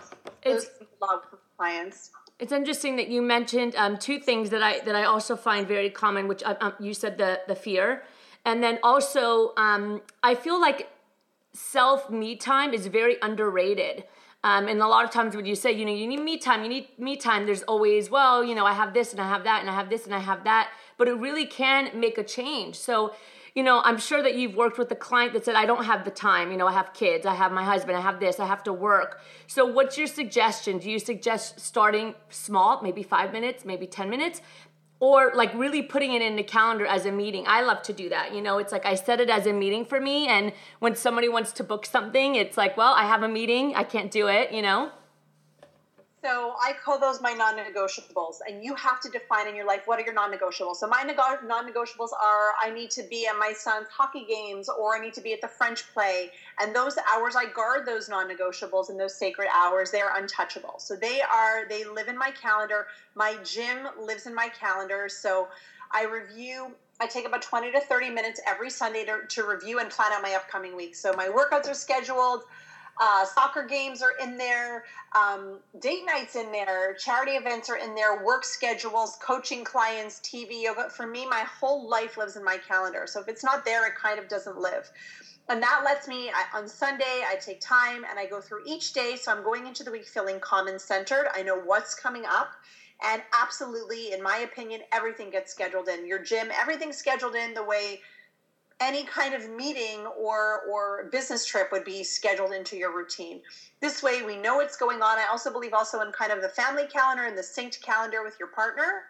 it's 0.43 0.67
love 1.01 1.23
clients. 1.57 2.11
It's 2.41 2.53
interesting 2.53 2.97
that 2.97 3.09
you 3.09 3.23
mentioned 3.23 3.77
um, 3.77 3.97
two 3.97 4.19
things 4.19 4.51
that 4.51 4.63
I 4.63 4.81
that 4.81 4.97
I 4.97 5.05
also 5.05 5.37
find 5.37 5.67
very 5.67 5.89
common, 5.89 6.27
which 6.27 6.43
uh, 6.43 6.57
um, 6.61 6.75
you 6.81 6.93
said 6.93 7.17
the 7.17 7.41
the 7.47 7.55
fear, 7.55 8.03
and 8.45 8.63
then 8.63 8.81
also 8.83 9.53
um, 9.57 10.03
I 10.23 10.35
feel 10.35 10.61
like 10.61 10.91
self 11.53 12.11
me 12.11 12.35
time 12.35 12.75
is 12.75 12.89
very 12.89 13.17
underrated. 13.23 14.05
Um, 14.45 14.69
and 14.69 14.81
a 14.81 14.87
lot 14.87 15.05
of 15.07 15.11
times 15.11 15.35
when 15.35 15.47
you 15.47 15.57
say, 15.57 15.73
you 15.73 15.87
know, 15.87 15.93
you 15.93 16.07
need 16.07 16.21
me 16.21 16.37
time, 16.37 16.63
you 16.63 16.69
need 16.69 16.99
me 16.99 17.17
time, 17.17 17.47
there's 17.47 17.63
always, 17.63 18.11
well, 18.11 18.45
you 18.45 18.55
know, 18.55 18.67
I 18.67 18.75
have 18.75 18.93
this 18.93 19.13
and 19.13 19.21
I 19.21 19.27
have 19.27 19.43
that 19.45 19.63
and 19.63 19.71
I 19.71 19.73
have 19.73 19.89
this 19.89 20.05
and 20.05 20.15
I 20.15 20.19
have 20.19 20.45
that, 20.45 20.71
but 20.99 21.09
it 21.09 21.15
really 21.15 21.47
can 21.47 21.99
make 21.99 22.19
a 22.19 22.23
change. 22.23 22.77
So 22.77 23.15
you 23.55 23.63
know, 23.63 23.81
I'm 23.85 23.99
sure 23.99 24.21
that 24.21 24.35
you've 24.35 24.57
worked 24.57 24.79
with 24.79 24.91
a 24.91 24.97
client 24.97 25.33
that 25.35 25.45
said, 25.45 25.55
I 25.55 25.65
don't 25.65 25.85
have 25.85 26.05
the 26.05 26.11
time. 26.11 26.51
You 26.51 26.57
know, 26.57 26.67
I 26.67 26.73
have 26.73 26.93
kids, 26.93 27.25
I 27.25 27.35
have 27.35 27.53
my 27.53 27.63
husband, 27.63 27.97
I 27.97 28.01
have 28.01 28.19
this, 28.19 28.41
I 28.41 28.47
have 28.47 28.65
to 28.65 28.73
work. 28.73 29.21
So, 29.47 29.65
what's 29.65 29.97
your 29.97 30.09
suggestion? 30.09 30.79
Do 30.79 30.91
you 30.91 30.99
suggest 30.99 31.61
starting 31.61 32.17
small, 32.31 32.83
maybe 32.83 33.05
five 33.05 33.33
minutes, 33.33 33.65
maybe 33.65 33.87
10 33.87 34.11
minutes? 34.11 34.41
Or 35.05 35.33
like 35.35 35.53
really 35.53 35.83
putting 35.83 36.15
it 36.15 36.23
in 36.23 36.35
the 36.37 36.43
calendar 36.43 36.87
as 36.87 37.05
a 37.05 37.13
meeting. 37.13 37.45
I 37.47 37.61
love 37.61 37.83
to 37.83 37.93
do 37.93 38.09
that. 38.09 38.35
You 38.35 38.41
know, 38.41 38.57
it's 38.57 38.73
like 38.73 38.87
I 38.87 38.95
set 38.95 39.21
it 39.21 39.29
as 39.29 39.45
a 39.47 39.53
meeting 39.53 39.85
for 39.85 40.01
me. 40.01 40.29
And 40.29 40.51
when 40.79 40.97
somebody 40.97 41.29
wants 41.29 41.53
to 41.59 41.63
book 41.63 41.85
something, 41.85 42.37
it's 42.37 42.57
like, 42.57 42.79
well, 42.79 42.95
I 42.95 43.05
have 43.05 43.23
a 43.23 43.29
meeting, 43.29 43.75
I 43.75 43.85
can't 43.85 44.11
do 44.11 44.29
it, 44.29 44.51
you 44.51 44.63
know? 44.63 44.91
So 46.25 46.55
I 46.59 46.73
call 46.73 46.99
those 46.99 47.21
my 47.21 47.35
non-negotiables, 47.35 48.37
and 48.49 48.65
you 48.65 48.75
have 48.77 48.99
to 49.01 49.11
define 49.11 49.47
in 49.47 49.55
your 49.55 49.67
life 49.67 49.83
what 49.85 50.01
are 50.01 50.05
your 50.05 50.15
non-negotiables. 50.15 50.77
So 50.77 50.87
my 50.87 51.03
non-negotiables 51.03 52.13
are 52.13 52.53
I 52.63 52.71
need 52.71 52.91
to 52.93 53.03
be 53.03 53.27
at 53.27 53.37
my 53.39 53.53
son's 53.53 53.89
hockey 53.91 54.25
games, 54.27 54.71
or 54.71 54.97
I 54.97 55.01
need 55.01 55.13
to 55.15 55.21
be 55.21 55.35
at 55.35 55.43
the 55.43 55.49
French 55.49 55.87
play, 55.93 56.31
and 56.59 56.75
those 56.75 56.97
hours 57.15 57.37
I 57.37 57.45
guard 57.45 57.85
those 57.85 58.09
non-negotiables 58.09 58.89
and 58.89 58.99
those 58.99 59.15
sacred 59.15 59.49
hours. 59.55 59.91
They 59.91 60.01
are 60.01 60.17
untouchable. 60.17 60.77
So 60.79 60.97
they 60.97 61.21
are 61.21 61.69
they 61.69 61.85
live 61.85 62.09
in 62.09 62.17
my 62.17 62.31
calendar. 62.31 62.87
My 63.15 63.37
gym 63.45 63.87
lives 64.01 64.25
in 64.25 64.35
my 64.35 64.49
calendar. 64.49 65.11
So 65.11 65.49
I 65.93 66.05
review 66.05 66.75
I 67.01 67.07
take 67.07 67.27
about 67.27 67.43
20 67.43 67.73
to 67.73 67.81
30 67.81 68.09
minutes 68.09 68.41
every 68.47 68.71
Sunday 68.71 69.05
to, 69.05 69.19
to 69.29 69.43
review 69.47 69.79
and 69.81 69.91
plan 69.91 70.13
out 70.13 70.23
my 70.23 70.33
upcoming 70.33 70.75
week. 70.75 70.95
So 70.95 71.13
my 71.13 71.29
workouts 71.29 71.69
are 71.69 71.75
scheduled. 71.75 72.45
Uh, 73.01 73.25
soccer 73.25 73.67
games 73.67 74.03
are 74.03 74.13
in 74.23 74.37
there, 74.37 74.85
um, 75.17 75.59
date 75.81 76.05
nights 76.07 76.37
in 76.37 76.53
there, 76.53 76.95
charity 76.95 77.33
events 77.33 77.69
are 77.69 77.77
in 77.77 77.95
there, 77.95 78.23
work 78.25 78.45
schedules, 78.45 79.17
coaching 79.21 79.65
clients, 79.65 80.21
TV, 80.21 80.63
yoga. 80.63 80.89
For 80.91 81.07
me, 81.07 81.27
my 81.27 81.45
whole 81.61 81.89
life 81.89 82.17
lives 82.17 82.37
in 82.37 82.45
my 82.45 82.59
calendar. 82.59 83.05
So 83.07 83.21
if 83.21 83.29
it's 83.29 83.45
not 83.45 83.65
there, 83.65 83.87
it 83.87 83.95
kind 84.01 84.19
of 84.19 84.29
doesn't 84.29 84.59
live. 84.59 84.91
And 85.49 85.63
that 85.63 85.83
lets 85.85 86.09
me, 86.09 86.31
I, 86.31 86.57
on 86.57 86.69
Sunday, 86.69 87.23
I 87.29 87.37
take 87.45 87.61
time 87.61 88.05
and 88.09 88.19
I 88.19 88.27
go 88.27 88.41
through 88.41 88.63
each 88.67 88.93
day. 88.93 89.17
So 89.21 89.33
I'm 89.33 89.43
going 89.43 89.67
into 89.67 89.85
the 89.85 89.91
week 89.91 90.07
feeling 90.07 90.41
common 90.41 90.79
centered. 90.79 91.27
I 91.35 91.43
know 91.43 91.61
what's 91.61 91.95
coming 91.95 92.25
up. 92.27 92.53
And 93.05 93.23
absolutely, 93.39 94.13
in 94.13 94.23
my 94.23 94.39
opinion, 94.39 94.81
everything 94.93 95.31
gets 95.31 95.51
scheduled 95.51 95.89
in. 95.89 96.07
Your 96.07 96.23
gym, 96.23 96.49
everything's 96.59 96.97
scheduled 96.97 97.35
in 97.35 97.53
the 97.53 97.65
way 97.65 98.01
any 98.81 99.05
kind 99.05 99.35
of 99.35 99.49
meeting 99.51 100.07
or 100.07 100.63
or 100.69 101.09
business 101.11 101.45
trip 101.45 101.69
would 101.73 101.85
be 101.85 102.03
scheduled 102.05 102.53
into 102.53 102.77
your 102.77 102.95
routine. 102.95 103.41
This 103.81 104.03
way 104.03 104.23
we 104.23 104.37
know 104.37 104.57
what's 104.57 104.77
going 104.77 105.03
on. 105.03 105.19
I 105.19 105.27
also 105.31 105.53
believe 105.53 105.73
also 105.73 106.01
in 106.01 106.13
kind 106.13 106.33
of 106.33 106.43
the 106.43 106.49
family 106.49 106.87
calendar 106.87 107.25
and 107.25 107.37
the 107.37 107.43
synced 107.43 107.81
calendar 107.83 108.23
with 108.23 108.37
your 108.39 108.49
partner. 108.49 109.05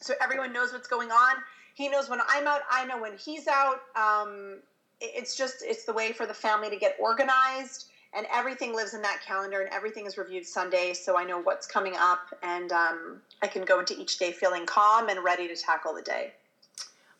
So 0.00 0.14
everyone 0.20 0.52
knows 0.52 0.72
what's 0.72 0.88
going 0.88 1.10
on. 1.10 1.36
He 1.74 1.88
knows 1.88 2.08
when 2.08 2.20
I'm 2.28 2.46
out, 2.46 2.60
I 2.70 2.84
know 2.84 3.00
when 3.00 3.16
he's 3.16 3.48
out. 3.48 3.78
Um, 3.96 4.60
it's 5.00 5.36
just 5.36 5.56
it's 5.62 5.84
the 5.84 5.92
way 5.92 6.12
for 6.12 6.26
the 6.26 6.34
family 6.34 6.70
to 6.70 6.76
get 6.76 6.96
organized 6.98 7.86
and 8.16 8.26
everything 8.32 8.74
lives 8.74 8.94
in 8.94 9.02
that 9.02 9.20
calendar 9.26 9.60
and 9.60 9.68
everything 9.72 10.06
is 10.06 10.16
reviewed 10.16 10.46
sunday 10.46 10.92
so 10.94 11.18
i 11.18 11.24
know 11.24 11.40
what's 11.40 11.66
coming 11.66 11.94
up 11.98 12.20
and 12.42 12.72
um, 12.72 13.20
i 13.42 13.46
can 13.46 13.64
go 13.64 13.80
into 13.80 13.98
each 14.00 14.18
day 14.18 14.30
feeling 14.32 14.64
calm 14.66 15.08
and 15.08 15.22
ready 15.24 15.48
to 15.48 15.56
tackle 15.56 15.92
the 15.94 16.02
day 16.02 16.32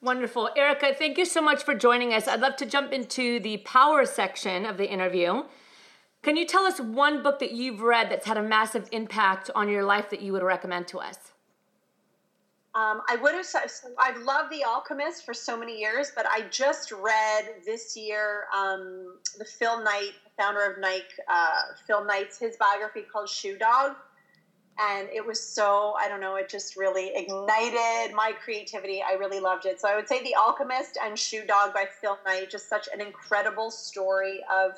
Wonderful. 0.04 0.50
Erica, 0.54 0.92
thank 0.92 1.16
you 1.16 1.24
so 1.24 1.40
much 1.40 1.62
for 1.62 1.74
joining 1.74 2.12
us. 2.12 2.28
I'd 2.28 2.40
love 2.40 2.56
to 2.56 2.66
jump 2.66 2.92
into 2.92 3.40
the 3.40 3.56
power 3.64 4.04
section 4.04 4.66
of 4.66 4.76
the 4.76 4.86
interview. 4.86 5.44
Can 6.22 6.36
you 6.36 6.44
tell 6.44 6.64
us 6.64 6.78
one 6.78 7.22
book 7.22 7.38
that 7.38 7.52
you've 7.52 7.80
read 7.80 8.10
that's 8.10 8.26
had 8.26 8.36
a 8.36 8.42
massive 8.42 8.86
impact 8.92 9.50
on 9.54 9.70
your 9.70 9.82
life 9.82 10.10
that 10.10 10.20
you 10.20 10.34
would 10.34 10.42
recommend 10.42 10.88
to 10.88 10.98
us? 10.98 11.16
Um, 12.74 13.00
I 13.08 13.16
would 13.16 13.32
have. 13.32 13.46
Said, 13.46 13.70
I've 13.98 14.18
loved 14.18 14.52
The 14.52 14.62
Alchemist 14.64 15.24
for 15.24 15.32
so 15.32 15.56
many 15.56 15.78
years, 15.78 16.12
but 16.14 16.26
I 16.26 16.42
just 16.50 16.92
read 16.92 17.54
this 17.64 17.96
year 17.96 18.44
um, 18.54 19.16
the 19.38 19.46
Phil 19.46 19.82
Knight, 19.82 20.12
founder 20.38 20.70
of 20.70 20.78
Nike, 20.80 21.04
uh, 21.30 21.62
Phil 21.86 22.04
Knight's 22.04 22.38
his 22.38 22.58
biography 22.58 23.06
called 23.10 23.30
Shoe 23.30 23.56
Dog 23.56 23.96
and 24.78 25.08
it 25.10 25.24
was 25.24 25.40
so 25.40 25.94
i 25.98 26.08
don't 26.08 26.20
know 26.20 26.36
it 26.36 26.48
just 26.48 26.76
really 26.76 27.12
ignited 27.14 28.14
my 28.14 28.32
creativity. 28.44 29.02
I 29.02 29.14
really 29.14 29.40
loved 29.40 29.66
it. 29.66 29.80
So 29.80 29.88
i 29.88 29.96
would 29.96 30.08
say 30.08 30.22
the 30.22 30.34
alchemist 30.34 30.98
and 31.02 31.18
shoe 31.18 31.44
dog 31.44 31.72
by 31.72 31.86
phil 32.00 32.18
knight 32.26 32.50
just 32.50 32.68
such 32.68 32.88
an 32.92 33.00
incredible 33.00 33.70
story 33.70 34.40
of 34.52 34.72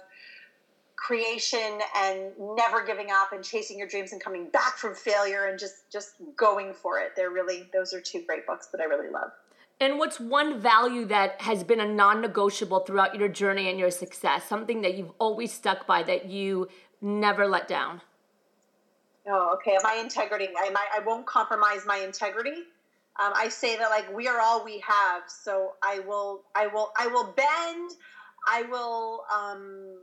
creation 0.96 1.78
and 1.96 2.32
never 2.56 2.84
giving 2.84 3.10
up 3.10 3.32
and 3.32 3.44
chasing 3.44 3.78
your 3.78 3.86
dreams 3.86 4.12
and 4.12 4.20
coming 4.20 4.48
back 4.48 4.76
from 4.76 4.94
failure 4.94 5.46
and 5.46 5.58
just 5.58 5.90
just 5.92 6.14
going 6.36 6.72
for 6.74 6.98
it. 6.98 7.12
They're 7.14 7.30
really 7.30 7.68
those 7.72 7.92
are 7.92 8.00
two 8.00 8.22
great 8.26 8.46
books 8.46 8.66
that 8.68 8.80
i 8.80 8.84
really 8.84 9.10
love. 9.10 9.30
And 9.78 9.98
what's 9.98 10.18
one 10.18 10.58
value 10.58 11.04
that 11.04 11.40
has 11.42 11.62
been 11.62 11.80
a 11.80 11.86
non-negotiable 11.86 12.80
throughout 12.80 13.14
your 13.14 13.28
journey 13.28 13.68
and 13.68 13.78
your 13.78 13.90
success? 13.90 14.44
Something 14.44 14.80
that 14.80 14.94
you've 14.94 15.12
always 15.18 15.52
stuck 15.52 15.86
by 15.86 16.02
that 16.04 16.26
you 16.26 16.68
never 17.02 17.46
let 17.46 17.68
down 17.68 18.00
Oh, 19.28 19.54
okay. 19.54 19.76
My 19.82 19.94
integrity. 19.94 20.48
I, 20.58 20.70
my, 20.70 20.84
I 20.94 21.00
won't 21.00 21.26
compromise 21.26 21.84
my 21.86 21.98
integrity. 21.98 22.64
Um, 23.18 23.32
I 23.34 23.48
say 23.48 23.76
that 23.76 23.90
like 23.90 24.14
we 24.14 24.28
are 24.28 24.40
all 24.40 24.64
we 24.64 24.78
have. 24.80 25.22
So 25.26 25.72
I 25.82 26.00
will, 26.00 26.42
I 26.54 26.66
will, 26.66 26.92
I 26.98 27.06
will 27.06 27.34
bend. 27.36 27.92
I 28.48 28.62
will, 28.70 29.24
um, 29.34 29.98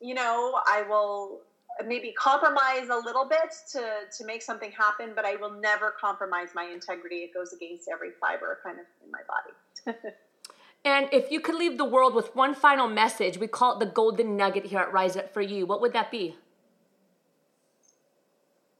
you 0.00 0.14
know, 0.14 0.60
I 0.66 0.82
will 0.88 1.40
maybe 1.86 2.12
compromise 2.12 2.88
a 2.90 2.96
little 2.96 3.24
bit 3.24 3.54
to 3.72 3.80
to 4.16 4.24
make 4.24 4.42
something 4.42 4.70
happen, 4.72 5.12
but 5.14 5.24
I 5.24 5.36
will 5.36 5.52
never 5.60 5.92
compromise 5.98 6.50
my 6.54 6.64
integrity. 6.64 7.16
It 7.16 7.34
goes 7.34 7.52
against 7.52 7.88
every 7.92 8.10
fiber 8.20 8.58
kind 8.62 8.78
of 8.78 8.86
in 9.04 9.10
my 9.10 9.20
body. 9.26 9.98
and 10.84 11.08
if 11.12 11.30
you 11.30 11.40
could 11.40 11.54
leave 11.54 11.78
the 11.78 11.84
world 11.84 12.14
with 12.14 12.34
one 12.36 12.54
final 12.54 12.88
message, 12.88 13.38
we 13.38 13.46
call 13.46 13.76
it 13.76 13.80
the 13.80 13.90
golden 13.90 14.36
nugget 14.36 14.66
here 14.66 14.80
at 14.80 14.92
Rise 14.92 15.16
Up 15.16 15.32
for 15.32 15.40
you. 15.40 15.66
What 15.66 15.80
would 15.80 15.92
that 15.92 16.10
be? 16.10 16.36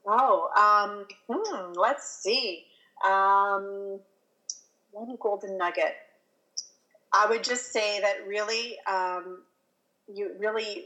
Oh, 0.05 0.49
um, 0.57 1.05
hmm, 1.29 1.73
let's 1.79 2.21
see. 2.21 2.65
Um, 3.07 3.99
one 4.91 5.17
golden 5.19 5.57
nugget. 5.57 5.95
I 7.13 7.27
would 7.27 7.43
just 7.43 7.71
say 7.71 7.99
that 8.01 8.25
really, 8.27 8.77
um, 8.89 9.43
you 10.07 10.31
really, 10.39 10.85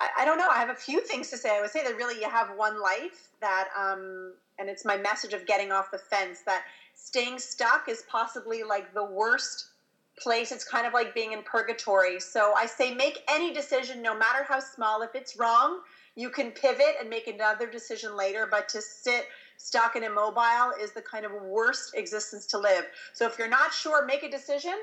I, 0.00 0.22
I, 0.22 0.24
don't 0.24 0.38
know. 0.38 0.48
I 0.48 0.58
have 0.58 0.70
a 0.70 0.74
few 0.74 1.00
things 1.00 1.30
to 1.30 1.36
say. 1.36 1.56
I 1.56 1.60
would 1.60 1.70
say 1.70 1.82
that 1.82 1.96
really 1.96 2.20
you 2.20 2.28
have 2.28 2.50
one 2.56 2.80
life 2.80 3.30
that, 3.40 3.68
um, 3.78 4.34
and 4.58 4.68
it's 4.68 4.84
my 4.84 4.96
message 4.96 5.32
of 5.32 5.46
getting 5.46 5.72
off 5.72 5.90
the 5.90 5.98
fence 5.98 6.42
that 6.46 6.64
staying 6.94 7.38
stuck 7.38 7.88
is 7.88 8.04
possibly 8.08 8.62
like 8.62 8.92
the 8.94 9.04
worst 9.04 9.70
place. 10.18 10.52
It's 10.52 10.64
kind 10.64 10.86
of 10.86 10.92
like 10.92 11.14
being 11.14 11.32
in 11.32 11.42
purgatory. 11.42 12.20
So 12.20 12.52
I 12.56 12.66
say 12.66 12.94
make 12.94 13.18
any 13.28 13.52
decision, 13.52 14.02
no 14.02 14.16
matter 14.16 14.44
how 14.46 14.60
small. 14.60 15.02
If 15.02 15.14
it's 15.14 15.38
wrong, 15.38 15.80
you 16.16 16.30
can 16.30 16.50
pivot 16.50 16.96
and 16.98 17.08
make 17.08 17.28
another 17.28 17.70
decision 17.70 18.16
later, 18.16 18.48
but 18.50 18.68
to 18.70 18.80
sit 18.80 19.26
stuck 19.58 19.96
and 19.96 20.04
immobile 20.04 20.72
is 20.80 20.92
the 20.92 21.02
kind 21.02 21.24
of 21.24 21.32
worst 21.42 21.94
existence 21.94 22.46
to 22.46 22.58
live. 22.58 22.84
So 23.12 23.26
if 23.26 23.38
you're 23.38 23.48
not 23.48 23.72
sure, 23.72 24.04
make 24.04 24.22
a 24.22 24.30
decision 24.30 24.74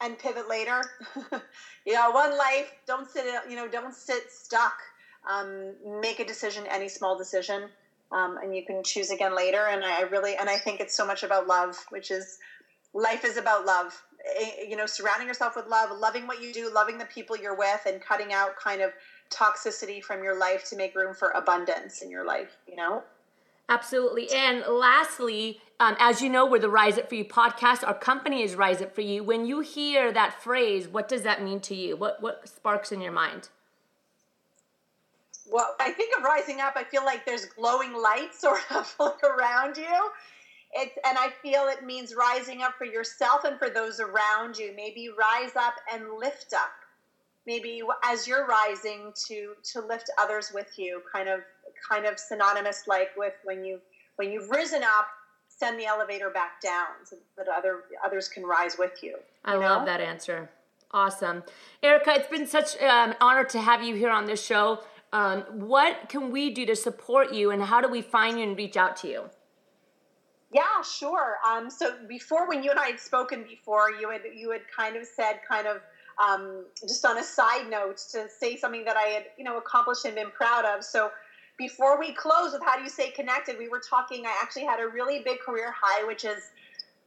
and 0.00 0.18
pivot 0.18 0.48
later. 0.48 0.82
you 1.86 1.94
know, 1.94 2.10
one 2.10 2.36
life, 2.36 2.70
don't 2.86 3.08
sit, 3.08 3.24
you 3.48 3.56
know, 3.56 3.68
don't 3.68 3.94
sit 3.94 4.30
stuck. 4.30 4.74
Um, 5.30 5.74
make 6.00 6.18
a 6.18 6.24
decision, 6.24 6.64
any 6.68 6.88
small 6.88 7.16
decision, 7.16 7.68
um, 8.10 8.38
and 8.42 8.56
you 8.56 8.66
can 8.66 8.82
choose 8.82 9.10
again 9.10 9.36
later. 9.36 9.68
And 9.68 9.84
I 9.84 10.00
really, 10.00 10.34
and 10.36 10.50
I 10.50 10.56
think 10.56 10.80
it's 10.80 10.96
so 10.96 11.06
much 11.06 11.22
about 11.22 11.46
love, 11.46 11.76
which 11.90 12.10
is 12.10 12.38
life 12.92 13.24
is 13.24 13.36
about 13.36 13.64
love. 13.64 14.02
Eh, 14.40 14.64
you 14.68 14.76
know, 14.76 14.86
surrounding 14.86 15.28
yourself 15.28 15.54
with 15.54 15.66
love, 15.66 15.96
loving 15.96 16.26
what 16.26 16.42
you 16.42 16.52
do, 16.52 16.72
loving 16.72 16.98
the 16.98 17.04
people 17.04 17.36
you're 17.36 17.56
with, 17.56 17.80
and 17.86 18.00
cutting 18.00 18.32
out 18.32 18.56
kind 18.56 18.82
of 18.82 18.90
toxicity 19.32 20.02
from 20.02 20.22
your 20.22 20.38
life 20.38 20.64
to 20.70 20.76
make 20.76 20.94
room 20.94 21.14
for 21.14 21.30
abundance 21.30 22.02
in 22.02 22.10
your 22.10 22.24
life, 22.24 22.56
you 22.68 22.76
know? 22.76 23.02
Absolutely. 23.68 24.30
And 24.32 24.64
lastly, 24.68 25.60
um, 25.80 25.96
as 25.98 26.20
you 26.20 26.28
know, 26.28 26.46
we're 26.46 26.58
the 26.58 26.68
Rise 26.68 26.98
Up 26.98 27.08
For 27.08 27.14
You 27.14 27.24
podcast. 27.24 27.86
Our 27.86 27.94
company 27.94 28.42
is 28.42 28.54
Rise 28.54 28.82
Up 28.82 28.94
For 28.94 29.00
You. 29.00 29.24
When 29.24 29.46
you 29.46 29.60
hear 29.60 30.12
that 30.12 30.42
phrase, 30.42 30.88
what 30.88 31.08
does 31.08 31.22
that 31.22 31.42
mean 31.42 31.60
to 31.60 31.74
you? 31.74 31.96
What, 31.96 32.20
what 32.20 32.48
sparks 32.48 32.92
in 32.92 33.00
your 33.00 33.12
mind? 33.12 33.48
Well, 35.50 35.74
I 35.80 35.90
think 35.90 36.16
of 36.16 36.24
rising 36.24 36.60
up, 36.60 36.74
I 36.76 36.84
feel 36.84 37.04
like 37.04 37.26
there's 37.26 37.46
glowing 37.46 37.92
lights 37.92 38.40
sort 38.40 38.60
of 38.70 38.94
around 39.22 39.76
you. 39.76 40.10
It's, 40.74 40.96
and 41.06 41.18
I 41.18 41.30
feel 41.42 41.66
it 41.68 41.84
means 41.84 42.14
rising 42.14 42.62
up 42.62 42.74
for 42.78 42.84
yourself 42.84 43.44
and 43.44 43.58
for 43.58 43.68
those 43.68 44.00
around 44.00 44.56
you. 44.56 44.72
Maybe 44.74 45.08
rise 45.08 45.54
up 45.56 45.74
and 45.92 46.04
lift 46.18 46.54
up. 46.54 46.72
Maybe 47.46 47.82
as 48.04 48.26
you're 48.26 48.46
rising 48.46 49.12
to 49.26 49.54
to 49.72 49.80
lift 49.80 50.10
others 50.18 50.52
with 50.54 50.78
you, 50.78 51.02
kind 51.12 51.28
of 51.28 51.40
kind 51.88 52.06
of 52.06 52.18
synonymous 52.18 52.84
like 52.86 53.08
with 53.16 53.34
when 53.44 53.64
you 53.64 53.80
when 54.16 54.30
you've 54.30 54.50
risen 54.50 54.82
up, 54.82 55.08
send 55.48 55.78
the 55.78 55.86
elevator 55.86 56.30
back 56.30 56.60
down 56.60 57.04
so 57.04 57.16
that 57.36 57.48
other 57.48 57.84
others 58.04 58.28
can 58.28 58.44
rise 58.44 58.76
with 58.78 59.02
you. 59.02 59.16
I 59.44 59.56
love 59.56 59.86
that 59.86 60.00
answer. 60.00 60.50
Awesome, 60.92 61.42
Erica. 61.82 62.12
It's 62.14 62.28
been 62.28 62.46
such 62.46 62.76
an 62.76 63.16
honor 63.20 63.44
to 63.44 63.60
have 63.60 63.82
you 63.82 63.94
here 63.96 64.10
on 64.10 64.26
this 64.26 64.44
show. 64.44 64.80
Um, 65.12 65.42
what 65.52 66.08
can 66.08 66.30
we 66.30 66.50
do 66.50 66.64
to 66.66 66.76
support 66.76 67.32
you, 67.32 67.50
and 67.50 67.62
how 67.62 67.80
do 67.80 67.88
we 67.88 68.02
find 68.02 68.38
you 68.38 68.44
and 68.44 68.56
reach 68.56 68.76
out 68.76 68.96
to 68.98 69.08
you? 69.08 69.24
Yeah, 70.52 70.82
sure. 70.82 71.36
Um, 71.50 71.70
so 71.70 71.94
before, 72.06 72.46
when 72.46 72.62
you 72.62 72.70
and 72.70 72.78
I 72.78 72.88
had 72.88 73.00
spoken 73.00 73.42
before, 73.42 73.90
you 73.90 74.10
had 74.10 74.20
you 74.34 74.50
had 74.50 74.62
kind 74.74 74.96
of 74.96 75.06
said, 75.06 75.40
kind 75.48 75.66
of 75.66 75.78
um, 76.22 76.64
just 76.80 77.04
on 77.04 77.18
a 77.18 77.24
side 77.24 77.68
note, 77.70 77.98
to 78.12 78.26
say 78.28 78.56
something 78.56 78.84
that 78.84 78.96
I 78.96 79.08
had, 79.08 79.24
you 79.36 79.44
know, 79.44 79.58
accomplished 79.58 80.04
and 80.04 80.14
been 80.14 80.30
proud 80.30 80.64
of. 80.64 80.84
So 80.84 81.10
before 81.58 81.98
we 81.98 82.12
close 82.12 82.52
with 82.52 82.62
how 82.62 82.76
do 82.76 82.82
you 82.82 82.88
stay 82.88 83.10
connected, 83.10 83.58
we 83.58 83.68
were 83.68 83.80
talking. 83.88 84.26
I 84.26 84.34
actually 84.40 84.64
had 84.64 84.80
a 84.80 84.88
really 84.88 85.22
big 85.24 85.40
career 85.40 85.74
high, 85.78 86.06
which 86.06 86.24
is 86.24 86.50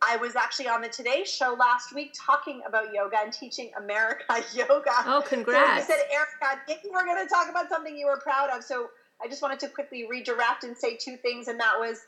I 0.07 0.17
was 0.17 0.35
actually 0.35 0.67
on 0.67 0.81
the 0.81 0.89
Today 0.89 1.23
Show 1.25 1.55
last 1.57 1.93
week 1.93 2.13
talking 2.25 2.61
about 2.67 2.93
yoga 2.93 3.17
and 3.23 3.33
teaching 3.33 3.71
America 3.77 4.43
yoga. 4.53 4.91
Oh, 5.05 5.23
congrats! 5.25 5.87
So 5.87 5.93
you 5.93 5.99
said, 5.99 6.05
Erica, 6.13 6.81
you 6.83 6.91
were 6.91 7.05
going 7.05 7.23
to 7.25 7.29
talk 7.29 7.49
about 7.49 7.69
something 7.69 7.97
you 7.97 8.05
were 8.05 8.19
proud 8.19 8.49
of. 8.55 8.63
So 8.63 8.89
I 9.23 9.27
just 9.27 9.41
wanted 9.41 9.59
to 9.61 9.69
quickly 9.69 10.05
redirect 10.09 10.63
and 10.63 10.77
say 10.77 10.97
two 10.97 11.17
things, 11.17 11.47
and 11.47 11.59
that 11.59 11.73
was 11.79 12.01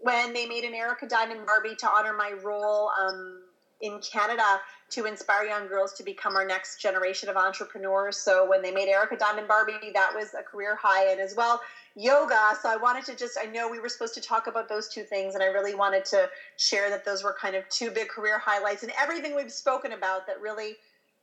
when 0.00 0.32
they 0.32 0.46
made 0.46 0.64
an 0.64 0.74
Erica 0.74 1.06
Diamond 1.06 1.46
Barbie 1.46 1.76
to 1.76 1.88
honor 1.88 2.14
my 2.14 2.32
role 2.42 2.90
um, 3.00 3.43
in 3.80 4.00
Canada 4.00 4.60
to 4.90 5.04
inspire 5.06 5.44
young 5.44 5.66
girls 5.66 5.92
to 5.94 6.02
become 6.04 6.36
our 6.36 6.44
next 6.44 6.80
generation 6.80 7.28
of 7.28 7.36
entrepreneurs. 7.36 8.18
So 8.18 8.46
when 8.46 8.62
they 8.62 8.70
made 8.70 8.88
Erica 8.88 9.16
Diamond 9.16 9.48
Barbie, 9.48 9.90
that 9.94 10.12
was 10.14 10.34
a 10.38 10.42
career 10.42 10.76
high, 10.80 11.10
and 11.10 11.20
as 11.20 11.34
well 11.36 11.60
yoga. 11.96 12.54
So 12.60 12.68
I 12.68 12.76
wanted 12.76 13.04
to 13.06 13.14
just, 13.16 13.38
I 13.40 13.46
know 13.46 13.68
we 13.68 13.80
were 13.80 13.88
supposed 13.88 14.14
to 14.14 14.20
talk 14.20 14.46
about 14.46 14.68
those 14.68 14.88
two 14.88 15.04
things, 15.04 15.34
and 15.34 15.42
I 15.42 15.46
really 15.46 15.74
wanted 15.74 16.04
to 16.06 16.28
share 16.56 16.90
that 16.90 17.04
those 17.04 17.22
were 17.24 17.34
kind 17.40 17.54
of 17.56 17.68
two 17.68 17.90
big 17.90 18.08
career 18.08 18.38
highlights 18.38 18.82
and 18.82 18.92
everything 19.00 19.34
we've 19.34 19.52
spoken 19.52 19.92
about 19.92 20.26
that 20.26 20.40
really 20.40 20.76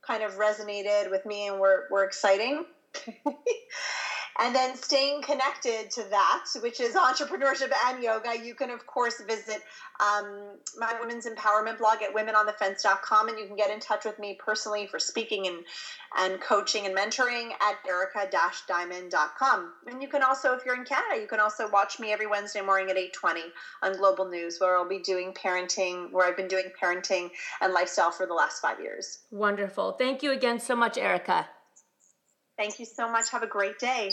kind 0.06 0.22
of 0.22 0.34
resonated 0.34 1.10
with 1.10 1.24
me 1.26 1.46
and 1.48 1.58
were, 1.60 1.86
were 1.90 2.04
exciting. 2.04 2.64
and 4.40 4.54
then 4.54 4.76
staying 4.76 5.22
connected 5.22 5.90
to 5.90 6.04
that, 6.10 6.44
which 6.62 6.80
is 6.80 6.94
entrepreneurship 6.94 7.70
and 7.86 8.02
yoga, 8.02 8.32
you 8.42 8.54
can, 8.54 8.70
of 8.70 8.86
course, 8.86 9.22
visit 9.26 9.62
um, 10.00 10.56
my 10.78 10.94
women's 11.00 11.26
empowerment 11.26 11.78
blog 11.78 11.98
at 12.02 12.14
womenonthefence.com 12.14 13.28
and 13.28 13.38
you 13.38 13.46
can 13.46 13.56
get 13.56 13.70
in 13.70 13.78
touch 13.78 14.04
with 14.04 14.18
me 14.18 14.38
personally 14.44 14.86
for 14.86 14.98
speaking 14.98 15.46
and, 15.46 15.58
and 16.18 16.40
coaching 16.40 16.86
and 16.86 16.96
mentoring 16.96 17.50
at 17.60 17.76
erica-diamond.com. 17.86 19.72
And 19.86 20.02
you 20.02 20.08
can 20.08 20.22
also, 20.22 20.54
if 20.54 20.64
you're 20.64 20.76
in 20.76 20.84
Canada, 20.84 21.20
you 21.20 21.28
can 21.28 21.40
also 21.40 21.68
watch 21.70 22.00
me 22.00 22.12
every 22.12 22.26
Wednesday 22.26 22.62
morning 22.62 22.90
at 22.90 22.96
8.20 22.96 23.40
on 23.82 23.96
Global 23.96 24.28
News 24.28 24.58
where 24.58 24.76
I'll 24.76 24.88
be 24.88 24.98
doing 24.98 25.32
parenting, 25.34 26.10
where 26.10 26.26
I've 26.26 26.36
been 26.36 26.48
doing 26.48 26.70
parenting 26.80 27.30
and 27.60 27.72
lifestyle 27.72 28.10
for 28.10 28.26
the 28.26 28.34
last 28.34 28.60
five 28.60 28.80
years. 28.80 29.20
Wonderful. 29.30 29.92
Thank 29.92 30.22
you 30.22 30.32
again 30.32 30.58
so 30.58 30.74
much, 30.74 30.96
Erica. 30.96 31.48
Thank 32.58 32.78
you 32.78 32.86
so 32.86 33.08
much. 33.10 33.30
Have 33.32 33.42
a 33.42 33.46
great 33.48 33.78
day. 33.78 34.10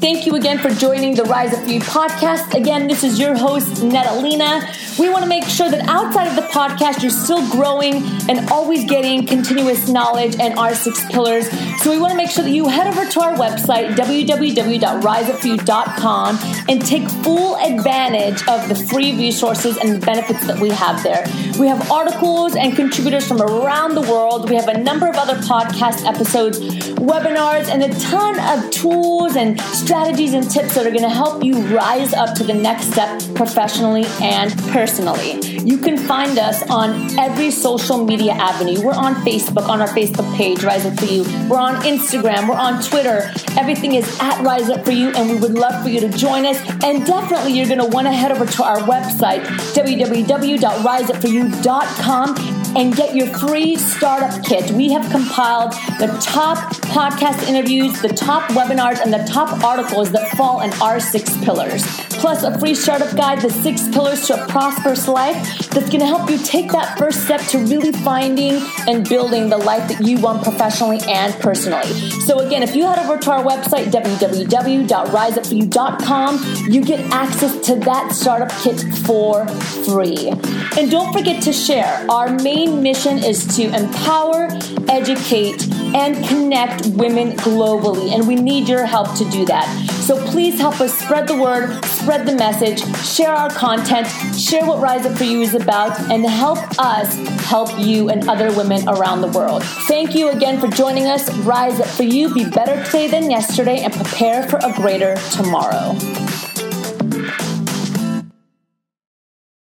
Thank 0.00 0.24
you 0.24 0.34
again 0.34 0.58
for 0.58 0.70
joining 0.70 1.14
the 1.14 1.24
Rise 1.24 1.52
Up 1.52 1.62
For 1.62 1.68
You 1.68 1.80
podcast. 1.80 2.54
Again, 2.54 2.88
this 2.88 3.04
is 3.04 3.20
your 3.20 3.36
host, 3.36 3.82
Natalina. 3.82 4.66
We 4.98 5.10
want 5.10 5.24
to 5.24 5.28
make 5.28 5.44
sure 5.44 5.70
that 5.70 5.86
outside 5.88 6.26
of 6.26 6.36
the 6.36 6.42
podcast, 6.42 7.02
you're 7.02 7.10
still 7.10 7.46
growing 7.50 8.02
and 8.26 8.48
always 8.48 8.86
getting 8.86 9.26
continuous 9.26 9.88
knowledge 9.88 10.36
and 10.40 10.58
our 10.58 10.74
six 10.74 11.04
pillars. 11.08 11.50
So 11.82 11.90
we 11.90 11.98
want 11.98 12.12
to 12.12 12.16
make 12.16 12.30
sure 12.30 12.42
that 12.44 12.50
you 12.50 12.66
head 12.66 12.86
over 12.86 13.04
to 13.04 13.20
our 13.20 13.34
website, 13.34 13.94
www.riseupforyou.com, 13.94 16.38
and 16.70 16.86
take 16.86 17.06
full 17.22 17.58
advantage 17.58 18.40
of 18.48 18.70
the 18.70 18.74
free 18.74 19.14
resources 19.18 19.76
and 19.76 20.00
the 20.00 20.06
benefits 20.06 20.46
that 20.46 20.58
we 20.58 20.70
have 20.70 21.02
there. 21.02 21.26
We 21.58 21.68
have 21.68 21.90
articles 21.90 22.56
and 22.56 22.74
contributors 22.74 23.28
from 23.28 23.42
around 23.42 23.96
the 23.96 24.02
world. 24.02 24.48
We 24.48 24.56
have 24.56 24.68
a 24.68 24.78
number 24.78 25.08
of 25.08 25.16
other 25.16 25.36
podcast 25.36 26.06
episodes, 26.06 26.58
webinars, 27.00 27.68
and 27.68 27.82
a 27.82 27.98
ton 27.98 28.38
of 28.40 28.70
tools 28.70 29.36
and 29.36 29.60
strategies 29.60 30.34
and 30.34 30.48
tips 30.50 30.74
that 30.74 30.86
are 30.86 30.90
going 30.90 31.02
to 31.02 31.08
help 31.08 31.42
you 31.42 31.54
rise 31.74 32.12
up 32.12 32.34
to 32.36 32.44
the 32.44 32.54
next 32.54 32.92
step 32.92 33.20
professionally 33.34 34.04
and 34.20 34.56
personally. 34.68 35.59
You 35.64 35.78
can 35.78 35.96
find 35.98 36.38
us 36.38 36.62
on 36.70 37.18
every 37.18 37.50
social 37.50 38.04
media 38.04 38.32
avenue. 38.32 38.80
We're 38.82 38.94
on 38.94 39.16
Facebook, 39.16 39.68
on 39.68 39.82
our 39.82 39.88
Facebook 39.88 40.34
page, 40.36 40.62
Rise 40.64 40.86
Up 40.86 40.98
For 40.98 41.04
You. 41.04 41.24
We're 41.48 41.58
on 41.58 41.74
Instagram. 41.82 42.48
We're 42.48 42.54
on 42.54 42.82
Twitter. 42.82 43.30
Everything 43.58 43.94
is 43.94 44.08
at 44.20 44.42
Rise 44.42 44.70
Up 44.70 44.82
For 44.84 44.92
You, 44.92 45.08
and 45.10 45.28
we 45.28 45.36
would 45.36 45.54
love 45.54 45.82
for 45.82 45.90
you 45.90 46.00
to 46.00 46.08
join 46.08 46.46
us. 46.46 46.58
And 46.82 47.04
definitely, 47.04 47.52
you're 47.52 47.66
going 47.66 47.78
to 47.78 47.84
want 47.86 48.06
to 48.06 48.12
head 48.12 48.32
over 48.32 48.46
to 48.46 48.64
our 48.64 48.78
website, 48.78 49.44
www.riseupforyou.com 49.74 52.60
and 52.76 52.94
get 52.94 53.16
your 53.16 53.26
free 53.38 53.74
startup 53.76 54.44
kit. 54.44 54.70
We 54.70 54.92
have 54.92 55.10
compiled 55.10 55.72
the 55.98 56.06
top 56.22 56.58
podcast 56.86 57.48
interviews, 57.48 58.00
the 58.00 58.08
top 58.08 58.48
webinars, 58.52 59.00
and 59.00 59.12
the 59.12 59.24
top 59.30 59.62
articles 59.64 60.12
that 60.12 60.30
fall 60.36 60.60
in 60.60 60.72
our 60.74 61.00
six 61.00 61.36
pillars. 61.44 61.82
Plus, 62.20 62.42
a 62.42 62.58
free 62.58 62.74
startup 62.74 63.16
guide, 63.16 63.40
The 63.40 63.48
Six 63.48 63.88
Pillars 63.88 64.26
to 64.26 64.34
a 64.34 64.46
Prosperous 64.46 65.08
Life, 65.08 65.69
that's 65.70 65.88
going 65.88 66.00
to 66.00 66.06
help 66.06 66.28
you 66.28 66.36
take 66.38 66.72
that 66.72 66.98
first 66.98 67.22
step 67.24 67.40
to 67.48 67.58
really 67.58 67.92
finding 67.92 68.60
and 68.88 69.08
building 69.08 69.48
the 69.48 69.58
life 69.58 69.88
that 69.88 70.04
you 70.04 70.18
want 70.18 70.42
professionally 70.42 70.98
and 71.08 71.32
personally. 71.34 71.92
So, 72.20 72.40
again, 72.40 72.62
if 72.62 72.74
you 72.74 72.86
head 72.86 72.98
over 72.98 73.18
to 73.18 73.30
our 73.30 73.44
website, 73.44 73.86
www.riseupforyou.com, 73.86 76.70
you 76.70 76.82
get 76.82 77.00
access 77.12 77.58
to 77.66 77.76
that 77.76 78.12
startup 78.12 78.50
kit 78.62 78.80
for 79.04 79.46
free. 79.84 80.32
And 80.76 80.90
don't 80.90 81.12
forget 81.12 81.42
to 81.44 81.52
share 81.52 82.04
our 82.10 82.30
main 82.30 82.82
mission 82.82 83.18
is 83.18 83.46
to 83.56 83.72
empower, 83.74 84.48
educate, 84.88 85.68
and 85.94 86.26
connect 86.26 86.86
women 86.86 87.36
globally. 87.36 88.10
And 88.12 88.26
we 88.26 88.34
need 88.36 88.66
your 88.68 88.86
help 88.86 89.14
to 89.16 89.24
do 89.30 89.44
that. 89.46 89.68
So 90.10 90.16
please 90.26 90.58
help 90.58 90.80
us 90.80 90.98
spread 90.98 91.28
the 91.28 91.36
word, 91.36 91.84
spread 91.84 92.26
the 92.26 92.34
message, 92.34 92.80
share 93.04 93.32
our 93.32 93.50
content, 93.50 94.08
share 94.38 94.64
what 94.66 94.80
Rise 94.80 95.06
Up 95.06 95.16
For 95.16 95.24
You 95.24 95.42
is 95.42 95.54
about, 95.60 95.98
and 96.10 96.24
help 96.24 96.58
us 96.78 97.14
help 97.44 97.70
you 97.78 98.08
and 98.08 98.28
other 98.28 98.54
women 98.56 98.88
around 98.88 99.20
the 99.20 99.28
world. 99.28 99.62
Thank 99.88 100.14
you 100.14 100.30
again 100.30 100.60
for 100.60 100.68
joining 100.68 101.06
us. 101.06 101.30
Rise 101.38 101.80
Up 101.80 101.88
For 101.88 102.04
You. 102.04 102.32
Be 102.32 102.48
better 102.48 102.84
today 102.84 103.08
than 103.08 103.30
yesterday 103.30 103.80
and 103.80 103.92
prepare 103.92 104.48
for 104.48 104.58
a 104.62 104.72
greater 104.74 105.16
tomorrow. 105.32 105.96